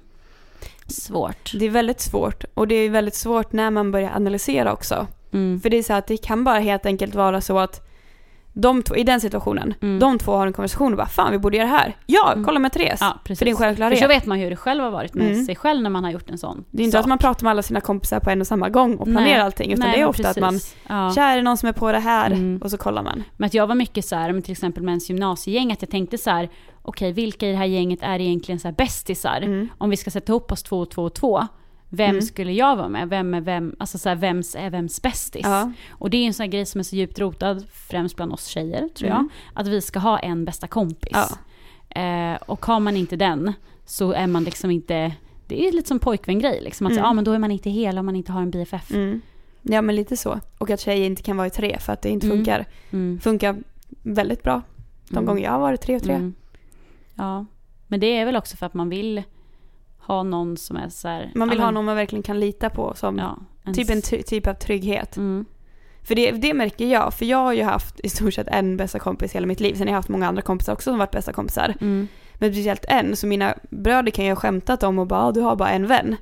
[0.86, 1.52] svårt.
[1.54, 2.44] Det är väldigt svårt.
[2.54, 5.06] Och det är väldigt svårt när man börjar analysera också.
[5.32, 5.60] Mm.
[5.60, 7.80] För det är så att det kan bara helt enkelt vara så att
[8.56, 9.98] de två, i den situationen, Mm.
[9.98, 11.96] de två har en konversation och bara fan vi borde göra det här.
[12.06, 12.44] Ja, Mm.
[12.44, 12.98] kolla med Therese.
[13.00, 13.38] Ja, precis.
[13.38, 13.98] För det är en För självklarhet.
[13.98, 15.44] så vet man hur det själv har varit med Mm.
[15.44, 17.00] sig själv när man har gjort en sån Det är inte sak.
[17.00, 19.40] att man pratar med alla sina kompisar på en och samma gång och planerar Nej.
[19.40, 19.72] allting.
[19.72, 20.76] Utan Nej, det är ofta att man, precis.
[20.88, 21.12] Ja.
[21.14, 22.30] tja är det någon som är på det här?
[22.30, 22.60] Mm.
[22.62, 23.22] Och så kollar man.
[23.36, 26.18] Men att jag var mycket så här, till exempel med ens gymnasiegäng, att jag tänkte
[26.18, 26.48] så här,
[26.84, 29.40] okej vilka i det här gänget är egentligen så här bästisar?
[29.42, 29.68] Mm.
[29.78, 31.46] Om vi ska sätta ihop oss två och två och två,
[31.88, 32.22] vem Mm.
[32.22, 33.08] skulle jag vara med?
[33.08, 35.42] Vem är vem, alltså så här, vems är vems bästis?
[35.44, 35.72] Ja.
[35.90, 38.46] Och det är en sån här grej som är så djupt rotad, främst bland oss
[38.46, 39.28] tjejer tror jag, Mm.
[39.54, 41.12] att vi ska ha en bästa kompis.
[41.12, 41.28] Ja.
[42.00, 43.52] Eh, och har man inte den
[43.84, 45.12] så är man liksom inte,
[45.46, 47.02] det är lite som pojkvän-grej liksom, att Mm.
[47.04, 48.90] så, ja men då är man inte hel om man inte har en BFF.
[48.94, 49.20] Mm.
[49.62, 50.40] Ja men lite så.
[50.58, 52.36] Och att tjejer inte kan vara i tre för att det inte Mm.
[52.38, 52.64] funkar.
[52.90, 53.20] Mm.
[53.20, 53.56] Funkar
[54.02, 54.62] väldigt bra
[55.08, 56.32] de gånger jag har varit tre och tre.
[57.14, 57.46] Ja,
[57.88, 59.22] men det är väl också för att man vill
[59.98, 62.70] ha någon som är så här, Man vill ja, ha någon man verkligen kan lita
[62.70, 65.16] på som ja, ens- typ en ty- typ av trygghet.
[65.16, 65.44] Mm.
[66.02, 68.98] För det, det märker jag, för jag har ju haft i stort sett en bästa
[68.98, 69.74] kompis hela mitt liv.
[69.74, 71.74] Sen har jag haft många andra kompisar också som varit bästa kompisar.
[71.80, 72.08] Mm.
[72.34, 75.40] Men speciellt en, så mina bröder kan ju ha skämtat om och bara "Ah, du
[75.40, 76.16] har bara en vän.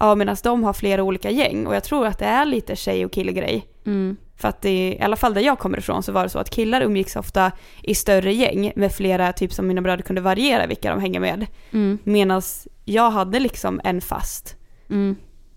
[0.00, 3.04] Ja medan de har flera olika gäng och jag tror att det är lite tjej
[3.04, 3.66] och killgrej.
[3.86, 4.16] Mm.
[4.38, 6.50] För att det, i alla fall där jag kommer ifrån så var det så att
[6.50, 10.90] killar umgicks ofta i större gäng med flera, typ som mina bröder kunde variera vilka
[10.90, 11.46] de hänger med.
[11.72, 11.98] Mm.
[12.04, 12.42] Medan
[12.84, 14.56] jag hade liksom en fast,
[14.90, 15.16] Mm.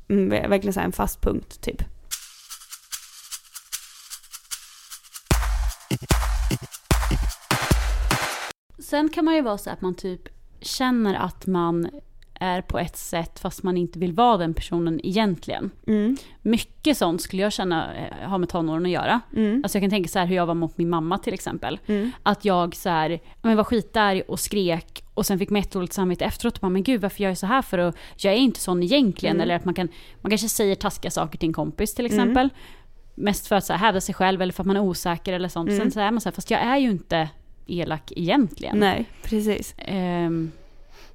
[0.10, 1.84] mm, verkligen så en fast punkt typ.
[8.80, 10.22] Sen kan man ju vara så att man typ
[10.62, 11.90] känner att man
[12.42, 15.72] är på ett sätt fast man inte vill vara den personen egentligen.
[15.88, 16.18] Mm.
[16.42, 19.22] Mycket sånt skulle jag känna eh, har med tonåren att göra.
[19.36, 19.62] Mm.
[19.64, 21.80] Alltså jag kan tänka så här hur jag var mot min mamma till exempel.
[21.86, 22.12] Mm.
[22.24, 26.26] Att jag så här, men var skitarg och skrek och sen fick mig jättedåligt samvete
[26.26, 26.54] efteråt.
[26.54, 27.78] Och bara, men gud varför gör jag så här för?
[27.78, 29.36] Och jag är inte sån egentligen.
[29.36, 29.44] Mm.
[29.44, 29.88] Eller att man, kan,
[30.22, 32.50] man kanske säger taskiga saker till en kompis till exempel.
[33.16, 35.50] Mest för att så här, hävda sig själv eller för att man är osäker eller
[35.50, 35.70] sånt.
[35.70, 35.82] Mm.
[35.82, 37.30] Sen så är man så här, fast jag är ju inte
[37.68, 38.80] elak egentligen.
[38.80, 39.76] Nej, precis.
[39.78, 40.52] Ehm,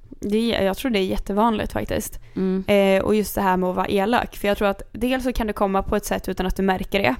[0.09, 2.19] Det, jag tror det är jättevanligt faktiskt.
[2.35, 4.35] mm, Eh, och just det här med att vara elak.
[4.35, 6.63] För jag tror att dels så kan det komma på ett sätt utan att du
[6.63, 7.15] märker det.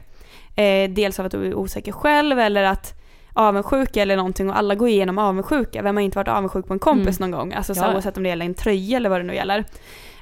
[0.64, 2.94] Eh, dels av att du är osäker själv eller att
[3.34, 5.82] avundsjuka eller någonting och alla går igenom avundsjuka.
[5.82, 7.54] Vem har inte varit avundsjuk på en kompis någon gång?
[7.54, 7.94] Alltså Ja.
[7.94, 9.64] oavsett om det gäller en tröja eller vad det nu gäller.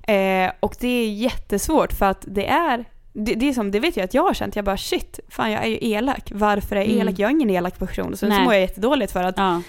[0.08, 3.98] Eh, och det är jättesvårt för att det är det, det är som, det vet
[3.98, 6.32] jag att jag har känt, jag bara shit, fan jag är ju elak.
[6.34, 7.02] Varför är jag Mm.
[7.02, 7.20] elak?
[7.20, 8.18] Jag är ingen elak person.
[8.18, 8.44] Så, Nej.
[8.44, 9.62] mår jag jättedåligt för att, ja,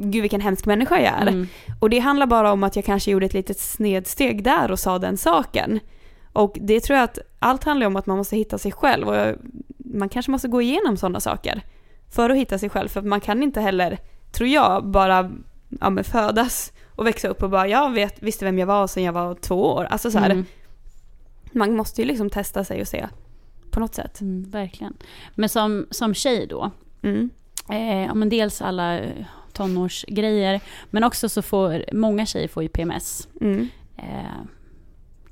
[0.00, 1.26] gud vilken hemsk människa jag är.
[1.26, 1.46] mm,
[1.80, 4.98] Och det handlar bara om att jag kanske gjorde ett litet snedsteg där och sa
[4.98, 5.80] den saken.
[6.32, 9.16] Och det tror jag att allt handlar om att man måste hitta sig själv och
[9.16, 9.36] jag,
[9.78, 11.62] man kanske måste gå igenom sådana saker
[12.10, 12.88] för att hitta sig själv.
[12.88, 13.98] För man kan inte heller,
[14.32, 15.30] tror jag, bara
[15.80, 19.12] ja, födas och växa upp och bara jag vet, visste vem jag var sedan jag
[19.12, 19.84] var två år.
[19.84, 20.44] Alltså så här, mm,
[21.52, 23.08] man måste ju liksom testa sig och se
[23.70, 24.20] på något sätt.
[24.20, 24.96] mm, verkligen.
[25.34, 26.70] Men som, som tjej då,
[27.02, 27.30] Mm.
[27.70, 29.00] Eh, ja, men dels alla
[29.54, 33.28] tonårsgrejer, men också så får många tjejer får ju PMS.
[33.40, 33.68] Mm.
[33.96, 34.04] Eh,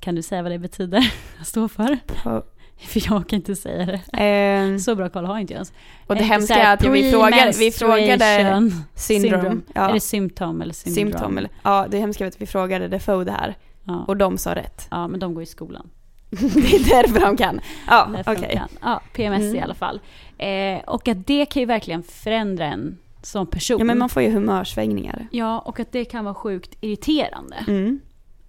[0.01, 1.13] kan du säga vad det betyder?
[1.45, 1.99] Står för?
[2.07, 2.43] På,
[2.79, 4.01] För jag kan inte säga det.
[4.13, 5.73] ehm, Så bra koll har inte jag ens.
[6.07, 8.85] och det Eh, hemska är att vi frågade, vi frågade syndrom.
[8.95, 9.63] syndrom.
[9.75, 9.89] Ja.
[9.89, 10.95] Är det symptom eller syndrom?
[11.13, 11.39] Symptom.
[11.39, 13.55] Eller, ja, det hemska är att vi frågade Defoe det här
[13.85, 14.05] Ja.
[14.09, 14.87] och de sa rätt.
[14.91, 15.91] ja, men de går i skolan.
[16.31, 17.61] det är därför de kan.
[17.89, 18.51] Ja, okej.
[18.53, 18.69] kan.
[18.83, 19.63] Ja, PMS i Mm.
[19.65, 20.01] alla fall.
[20.39, 23.79] Eh, och att det kan ju verkligen förändra en som person.
[23.79, 25.29] Ja, men man får ju humörsvängningar.
[25.31, 27.57] Ja, och att det kan vara sjukt irriterande.
[27.69, 28.01] Mm.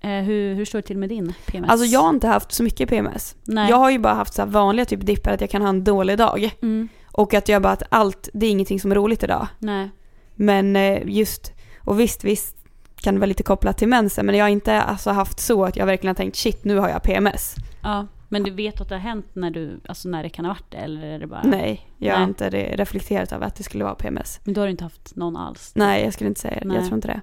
[0.02, 1.70] Eh, hur, hur står det till med din PMS?
[1.70, 3.36] Alltså jag har inte haft så mycket PMS.
[3.44, 3.70] Nej.
[3.70, 6.18] Jag har ju bara haft så vanliga typ dippar att jag kan ha en dålig
[6.18, 6.56] dag.
[6.62, 9.48] Mm, Och att jag bara att allt, det är ingenting som är roligt idag.
[9.60, 9.90] nej.
[10.36, 12.56] Men eh, just, och visst, visst
[12.96, 15.86] kan vara lite kopplat till mensen men jag har inte alltså haft så att jag
[15.86, 17.56] verkligen har tänkt shit nu har jag PMS.
[17.84, 20.54] Ja, men du vet att det har hänt när, du, alltså när det kan ha
[20.54, 20.78] varit det?
[20.78, 21.42] Eller är det bara...
[21.44, 24.40] Nej, jag har inte re- reflekterat över att det skulle vara PMS.
[24.44, 25.72] Men då har du inte haft någon alls?
[25.76, 26.68] Nej, jag skulle inte säga det.
[26.68, 26.78] Nej.
[26.78, 27.22] Jag tror inte det.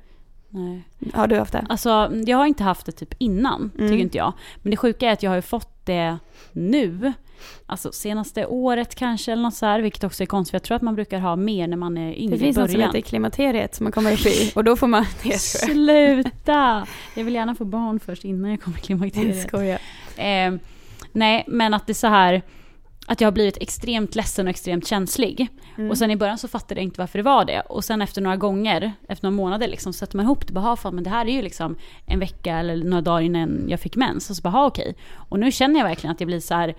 [0.53, 0.83] Nej.
[1.15, 1.67] Har du haft det?
[1.69, 3.91] Alltså, jag har inte haft det typ innan, Mm.
[3.91, 4.33] tycker inte jag.
[4.63, 6.19] Men det sjuka är att jag har ju fått det
[6.53, 7.13] nu.
[7.67, 10.51] Alltså senaste året kanske eller något så här, vilket också är konstigt.
[10.51, 12.71] för Jag tror att man brukar ha mer när man är yngre Det finns något
[12.71, 15.05] som heter klimakteriet som man kommer upp i och då får man...
[15.23, 15.41] Jag.
[15.41, 16.87] Sluta!
[17.17, 19.49] Jag vill gärna få barn först innan jag kommer i Jag klimakteriet.
[19.49, 19.79] skojar.
[20.17, 20.55] Eh,
[21.13, 22.43] nej, men att det är så här
[23.07, 25.49] att jag har blivit extremt ledsen och extremt känslig.
[25.79, 25.91] Mm.
[25.91, 27.61] Och sen i början så fattade jag inte varför det var det.
[27.61, 30.53] Och sen efter några gånger, efter några månader liksom, sätter man ihop det.
[30.53, 33.65] Bara, "Ha, fan, men det här är ju liksom en vecka eller några dagar innan
[33.69, 34.31] jag fick mens.
[34.31, 34.95] Och så bara, "Ha, okej.
[35.15, 36.75] Och nu känner jag verkligen att jag blir så här,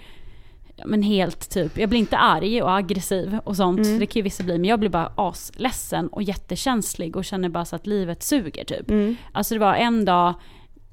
[0.75, 3.79] ja, men helt typ, jag blir inte arg och aggressiv och sånt.
[3.79, 3.99] Mm.
[3.99, 4.57] Det kan ju vissa bli.
[4.57, 8.89] Men jag blir bara asledsen och jättekänslig och känner bara så att livet suger typ.
[8.89, 9.15] Mm.
[9.32, 10.34] Alltså det var en dag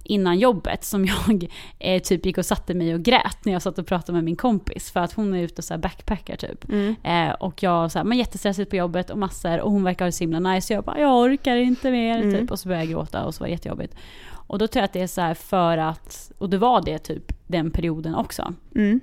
[0.04, 1.46] innan jobbet som jag
[1.78, 4.36] eh, typ gick och satte mig och grät när jag satt och pratade med min
[4.36, 4.90] kompis.
[4.90, 6.68] För att hon är ute och så här backpackar typ.
[6.68, 6.94] Mm.
[7.02, 10.08] Eh, och jag så här, men jättestressigt på jobbet och massor och hon verkar ha
[10.08, 10.66] det så himla nice.
[10.66, 12.34] Så jag bara, jag orkar inte mer Mm.
[12.40, 12.50] typ.
[12.50, 13.94] Och så började jag gråta och så var det jättejobbigt.
[14.30, 16.98] Och då tror jag att det är så här för att, och det var det
[16.98, 18.54] typ den perioden också.
[18.74, 19.00] Mm.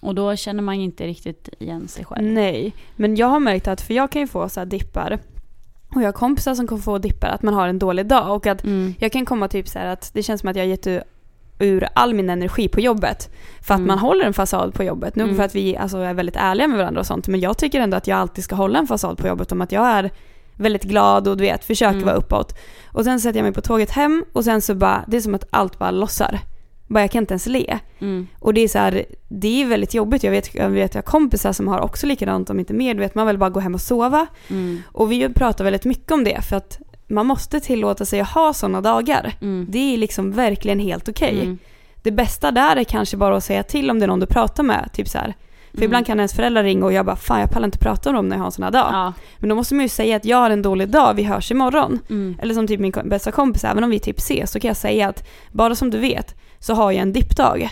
[0.00, 2.24] Och då känner man inte riktigt igen sig själv.
[2.24, 5.18] Nej, men jag har märkt att, för jag kan ju få så här dippar
[5.96, 8.46] och jag har kompisar som kan få dippar att man har en dålig dag och
[8.46, 8.94] att Mm.
[8.98, 10.86] jag kan komma typ så här att det känns som att jag har gett
[11.58, 13.30] ur all min energi på jobbet.
[13.60, 13.88] För att Mm.
[13.88, 15.16] man håller en fasad på jobbet.
[15.16, 15.36] Nog Mm.
[15.36, 17.28] för att vi alltså, är väldigt ärliga med varandra och sånt.
[17.28, 19.72] Men jag tycker ändå att jag alltid ska hålla en fasad på jobbet om att
[19.72, 20.10] jag är
[20.56, 22.04] väldigt glad och du vet, försöker Mm.
[22.06, 22.58] vara uppåt.
[22.92, 25.34] Och sen sätter jag mig på tåget hem och sen så bara, det är som
[25.34, 26.38] att allt bara lossar.
[26.86, 27.78] Bara jag kan inte ens le.
[27.98, 28.26] Mm.
[28.38, 30.24] Och det är så här, det är väldigt jobbigt.
[30.24, 32.94] Jag vet, jag vet jag har kompisar som har också likadant, om inte mer.
[32.94, 34.26] Du vet, man vill bara gå hem och sova.
[34.50, 34.82] Mm.
[34.92, 36.78] Och vi pratar väldigt mycket om det för att
[37.08, 39.32] man måste tillåta sig att ha sådana dagar.
[39.40, 39.66] Mm.
[39.68, 41.40] Det är liksom verkligen helt okej.
[41.42, 41.58] Mm.
[42.02, 44.62] Det bästa där är kanske bara att säga till om det är någon du pratar
[44.62, 44.90] med.
[44.92, 45.34] Typ så här.
[45.70, 45.84] För Mm.
[45.88, 48.28] ibland kan ens föräldrar ringa och jag bara fan jag pallar inte prata om dem
[48.28, 48.88] när jag har en sån här dag.
[48.92, 49.12] Ja.
[49.38, 51.98] Men då måste man ju säga att jag har en dålig dag, vi hörs imorgon.
[52.10, 52.36] Mm.
[52.42, 55.08] Eller som typ min bästa kompis, även om vi typ ses så kan jag säga
[55.08, 57.68] att bara som du vet så har jag en dippdag.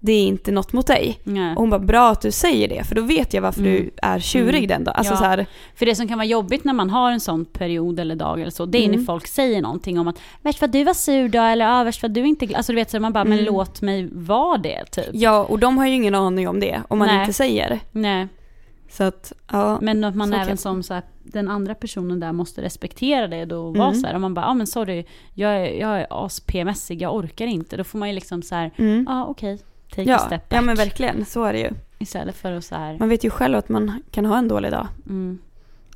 [0.00, 1.20] Det är inte något mot dig.
[1.24, 1.50] Nej.
[1.54, 3.72] Och hon bara bra att du säger det för då vet jag varför Mm.
[3.72, 4.68] du är tjurig Mm.
[4.68, 4.94] den dagen.
[4.96, 5.18] Alltså Ja.
[5.18, 8.16] så här, För det som kan vara jobbigt när man har en sån period eller
[8.16, 8.96] dag eller så, det är Mm.
[8.98, 12.02] när folk säger någonting om att värst vad du var sur då eller ja, värst
[12.02, 12.48] vad du inte.
[12.56, 13.44] Alltså du vet så man bara, men Mm.
[13.54, 15.06] låt mig vara det typ.
[15.12, 17.20] ja och de har ju ingen aning om det om man Nej.
[17.20, 17.80] inte säger.
[17.92, 18.28] Nej,
[18.90, 19.78] Så att ja.
[19.80, 21.02] men att man även kan- som så här,
[21.32, 24.00] den andra personen där måste respektera det då och vara Mm.
[24.00, 25.04] så här, om man bara, ja men sorry,
[25.34, 27.76] jag är, jag är as-PMSig, jag orkar inte.
[27.76, 29.04] Då får man ju liksom så här, Mm.
[29.08, 29.58] ja okej,
[29.94, 30.58] take a step back.
[30.58, 31.70] ja men verkligen, så är det ju.
[31.98, 34.70] Istället för att så här, Man vet ju själv att man kan ha en dålig
[34.70, 34.86] dag.
[35.06, 35.38] mm,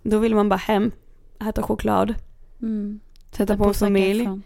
[0.03, 0.91] Då vill man bara hem,
[1.49, 2.15] äta choklad,
[2.63, 3.01] mm,
[3.31, 4.21] sätta på en säkra familj.
[4.23, 4.43] ifrån.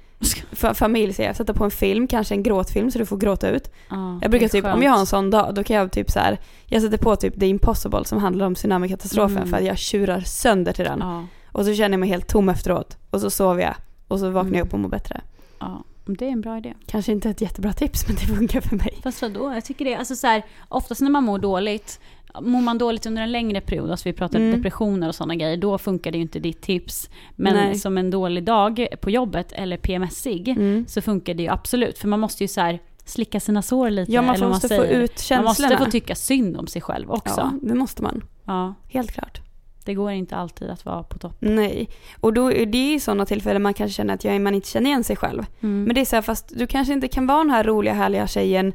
[0.53, 3.49] Fa- familj säger jag, sätta på en film, kanske en gråtfilm så du får gråta
[3.49, 3.71] ut.
[3.91, 5.09] Ja, Jag brukar typ, om jag har en skönt.
[5.09, 8.19] sån dag, då kan jag typ så här, jag sätter på typ The Impossible som
[8.19, 9.49] handlar om tsunamikatastrofen Mm.
[9.49, 10.99] för att jag tjurar sönder till den.
[11.01, 12.97] Ja, Och så känner jag mig helt tom efteråt.
[13.11, 13.75] Och så sover jag.
[14.09, 14.59] Och så vaknar Mm.
[14.59, 15.21] jag upp och mår bättre.
[15.61, 16.75] ja, det är en bra idé.
[16.87, 18.99] Kanske inte ett jättebra tips men det funkar för mig.
[19.03, 19.53] Fast vadå?
[19.55, 22.01] Jag tycker det, alltså så här, oftast när man mår dåligt,
[22.41, 24.57] mår man dåligt under en längre period, alltså vi pratar Mm.
[24.57, 27.11] depressioner och sådana grejer, då funkar det ju inte ditt tips.
[27.37, 27.75] Men Nej.
[27.75, 30.85] som en dålig dag på jobbet eller PMSig Mm.
[30.89, 31.99] så funkar det ju absolut.
[31.99, 34.13] För man måste ju så här slicka sina sår lite.
[34.13, 35.01] Ja, man eller måste få säger.
[35.01, 35.43] ut Man känslorna.
[35.71, 37.41] måste få tycka synd om sig själv också.
[37.41, 38.25] Ja, det måste man.
[38.45, 39.41] Ja, Helt klart.
[39.85, 41.37] det går inte alltid att vara på topp.
[41.41, 41.89] Nej.
[42.21, 44.87] Och då är det i sådana tillfällen man kanske känner att jag, man inte känner
[44.91, 45.47] igen sig själv.
[45.63, 45.85] Mm.
[45.85, 48.27] Men det är så här, fast du kanske inte kan vara den här roliga härliga
[48.27, 48.73] tjejen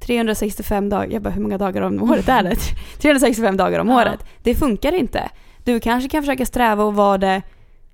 [0.00, 2.56] 365 dagar, jag bara hur många dagar om året är det?
[3.00, 3.94] 365 dagar om Ja.
[4.02, 4.24] året.
[4.42, 5.30] Det funkar inte.
[5.64, 7.42] Du kanske kan försöka sträva och vara det,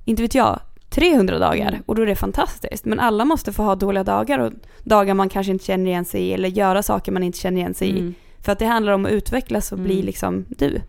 [0.04, 1.82] inte vet jag, 300 dagar Mm.
[1.86, 2.84] och då är det fantastiskt.
[2.84, 4.52] Men alla måste få ha dåliga dagar och
[4.82, 7.74] dagar man kanske inte känner igen sig i eller göra saker man inte känner igen
[7.74, 7.98] sig i.
[7.98, 8.14] Mm.
[8.40, 10.06] För att det handlar om att utvecklas och bli Mm.
[10.06, 10.80] liksom du.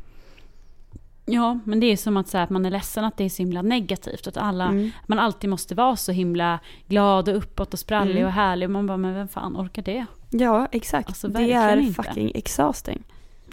[1.27, 3.29] Ja, men det är som att, så här, att man är ledsen att det är
[3.29, 4.27] så himla negativt.
[4.27, 4.91] Att alla, Mm.
[5.07, 8.25] man alltid måste vara så himla glad och uppåt och sprallig Mm.
[8.25, 8.67] och härlig.
[8.67, 10.05] Och man bara, men vem fan orkar det?
[10.29, 11.07] Ja, exakt.
[11.09, 12.03] Alltså, det är inte.
[12.03, 13.03] fucking exhausting.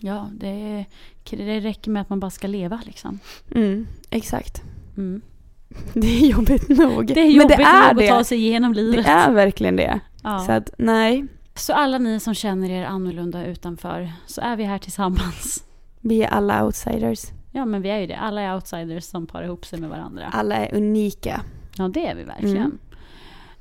[0.01, 0.85] Ja, det,
[1.31, 3.19] det räcker med att man bara ska leva liksom.
[3.55, 4.63] Mm, exakt.
[4.97, 5.21] Mm.
[5.95, 7.07] Det är jobbigt nog.
[7.07, 9.05] Det är jobbigt Men det är nog att ta sig igenom livet.
[9.05, 10.01] Det är verkligen det.
[10.23, 10.39] ja.
[10.39, 14.79] Så att nej, Så alla ni som känner er annorlunda utanför, så är vi här
[14.79, 15.65] tillsammans.
[16.01, 17.25] vi är alla outsiders.
[17.53, 18.17] Ja, men vi är ju det.
[18.17, 20.31] Alla är outsiders som parar ihop sig med varandra.
[20.33, 21.41] Alla är unika.
[21.79, 22.57] Ja, det är vi verkligen.
[22.57, 22.79] Mm.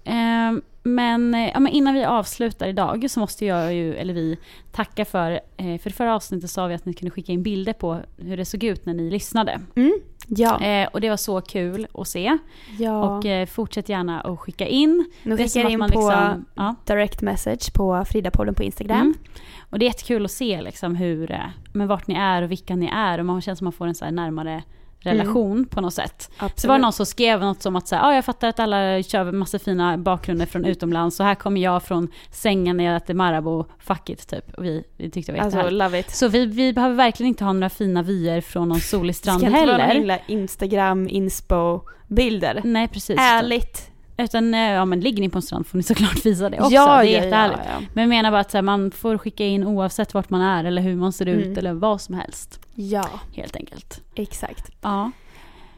[0.03, 4.37] Ehm, men, eh, ja, men innan vi avslutar idag så måste jag ju, eller vi,
[4.71, 7.99] tacka för, eh, för förra avsnittet sa vi att ni kunde skicka in bilder på
[8.17, 9.59] hur det såg ut när ni lyssnade.
[9.75, 9.99] Mm.
[10.27, 10.61] Ja.
[10.61, 12.37] Eh, och det var så kul att se.
[12.79, 13.17] ja.
[13.17, 15.05] Och eh, fortsätt gärna att skicka in.
[15.23, 16.75] nu skickar jag in man på liksom- ja.
[16.85, 19.01] direct message på Fridapodden på Instagram.
[19.01, 19.13] Mm.
[19.71, 21.39] Och det är jättekul att se liksom hur, eh,
[21.73, 23.17] men vart ni är och vilka ni är.
[23.17, 24.63] Och man känns som att man får en så här närmare
[25.03, 26.31] relation på något sätt.
[26.37, 26.59] Absolut.
[26.59, 29.03] Så var det någon som skrev något som att säga, ah, jag fattar att alla
[29.03, 31.15] kör massa fina bakgrunder från utomlands.
[31.15, 34.53] Så här kommer jag från sängen när jag äter Marabou, fuck it typ.
[34.53, 36.11] Och vi, vi tyckte det var Alltså, love it.
[36.11, 39.47] Så vi, vi behöver verkligen inte ha några fina vyer från någon solig strand Ska
[39.47, 39.99] inte vara några heller.
[39.99, 42.61] himla Instagram, inspo-bilder.
[42.63, 43.19] Nej precis.
[43.19, 43.90] Ärligt.
[44.23, 46.71] Utan, eh, ja men ligger ni på en strand får ni såklart visa det också.
[46.73, 47.59] Ja, det är ja, jättehärligt.
[47.65, 47.85] ja, ja.
[47.93, 50.63] Men jag menar bara att så här, man får skicka in oavsett vart man är
[50.63, 51.57] eller hur man ser ut Mm.
[51.57, 52.59] eller vad som helst.
[52.75, 53.05] Ja,
[53.35, 54.01] Helt enkelt.
[54.15, 54.71] exakt.
[54.81, 55.11] Ja.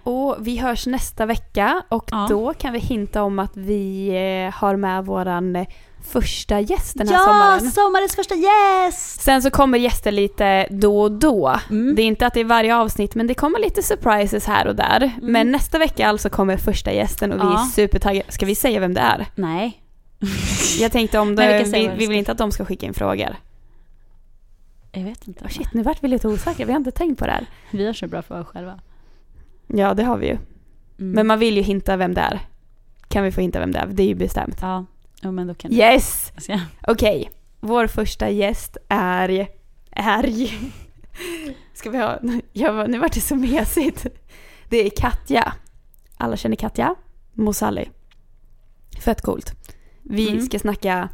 [0.04, 4.08] Och vi hörs nästa vecka och då kan vi hinta om att vi
[4.48, 5.68] eh, har med våran eh,
[6.04, 7.72] första gäst den här sommaren.
[7.72, 9.22] sommarens första gäst!
[9.22, 11.56] Sen så kommer gäster lite då och då.
[11.70, 11.96] Mm.
[11.96, 14.76] Det är inte att det är varje avsnitt men det kommer lite surprises här och
[14.76, 15.12] där.
[15.22, 17.58] Men nästa vecka alltså kommer första gästen och vi är Mm.
[17.58, 17.70] Ja.
[17.74, 18.32] supertaggade.
[18.32, 19.26] Ska vi säga vem det är?
[19.36, 19.82] Nej.
[20.80, 23.36] Jag tänkte om det, vi, vi vi vill inte att de ska skicka in frågor.
[24.92, 25.46] Jag vet inte.
[25.46, 26.66] Oh shit, nu vart vi lite osäkra.
[26.66, 27.46] Vi har inte tänkt på det här.
[27.72, 28.80] Vi har så bra för oss själva.
[29.68, 30.32] Ja, det har vi ju.
[30.34, 30.42] Mm.
[31.12, 32.40] Men man vill ju hinta vem det är.
[33.08, 33.86] Kan vi få hinta vem det är?
[33.88, 34.58] Det är ju bestämt.
[34.62, 34.86] Ja,
[35.24, 35.78] jo, men då kan du.
[35.78, 36.32] Yes!
[36.88, 39.48] Okej, vår första gäst är...
[39.92, 40.50] är...
[41.74, 42.20] Ska vi ha...
[42.54, 44.06] Jag, var- nu vart det så mesigt.
[44.70, 45.54] Det är Katja.
[46.18, 46.96] Alla känner Katja.
[47.34, 47.90] Mosalli.
[49.00, 49.54] Fett coolt.
[50.02, 50.42] Vi Mm.
[50.46, 51.10] ska snacka...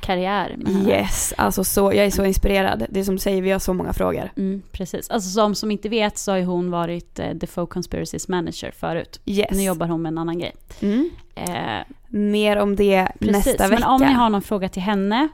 [0.00, 0.56] Karriär.
[0.88, 2.86] Yes, alltså så, jag är så inspirerad.
[2.88, 4.30] Det är som du säger, vi har så många frågor.
[4.36, 5.10] Mm, precis.
[5.10, 9.20] Alltså som, som inte vet så har hon varit eh, Defoe Conspiracies manager förut.
[9.26, 9.50] Yes.
[9.50, 10.52] Nu jobbar hon med en annan grej.
[10.80, 11.10] Mm.
[11.34, 13.46] Eh, Mer om det precis.
[13.46, 13.80] nästa vecka.
[13.80, 15.28] Men om ni har någon fråga till henne,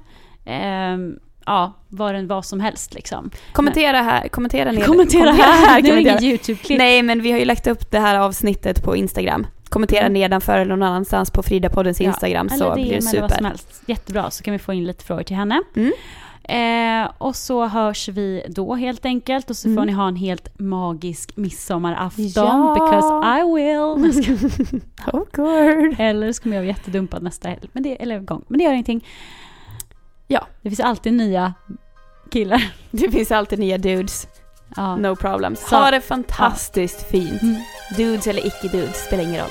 [0.44, 3.30] ehm, ja, vad, den, vad som helst liksom.
[3.52, 4.80] Kommentera här, kommentera ner.
[4.86, 6.20] Kommentera här, det är kommentera.
[6.20, 6.78] inget YouTube-klipp.
[6.78, 9.46] Nej, men vi har ju lagt upp det här avsnittet på Instagram.
[9.76, 10.12] Kommentera Mm.
[10.12, 13.44] nedanför eller någon annanstans på Fridapoddens Ja, Instagram så blir det eller vad som super.
[13.44, 13.82] helst.
[13.86, 15.62] Jättebra, så kan vi få in lite frågor till henne.
[15.76, 15.92] Mm.
[16.48, 19.86] Eh, och så hörs vi då helt enkelt och så får Mm.
[19.86, 22.74] ni ha en helt magisk midsommarafton Ja.
[22.74, 24.80] because I will.
[25.12, 25.96] Oh god.
[26.00, 27.68] eller så kommer jag vara jättedumpad nästa helg.
[27.72, 28.44] Men det, eller gång.
[28.48, 29.06] Men det gör ingenting.
[30.28, 30.46] Ja.
[30.62, 31.54] Det finns alltid nya
[32.30, 32.64] killar.
[32.90, 34.28] Det finns alltid nya dudes.
[34.76, 35.68] Ja, No problems.
[35.68, 37.42] Så- Ha det fantastiskt fint.
[37.42, 37.56] Mm.
[37.96, 39.50] Dudes eller icke-dudes spelar ingen roll.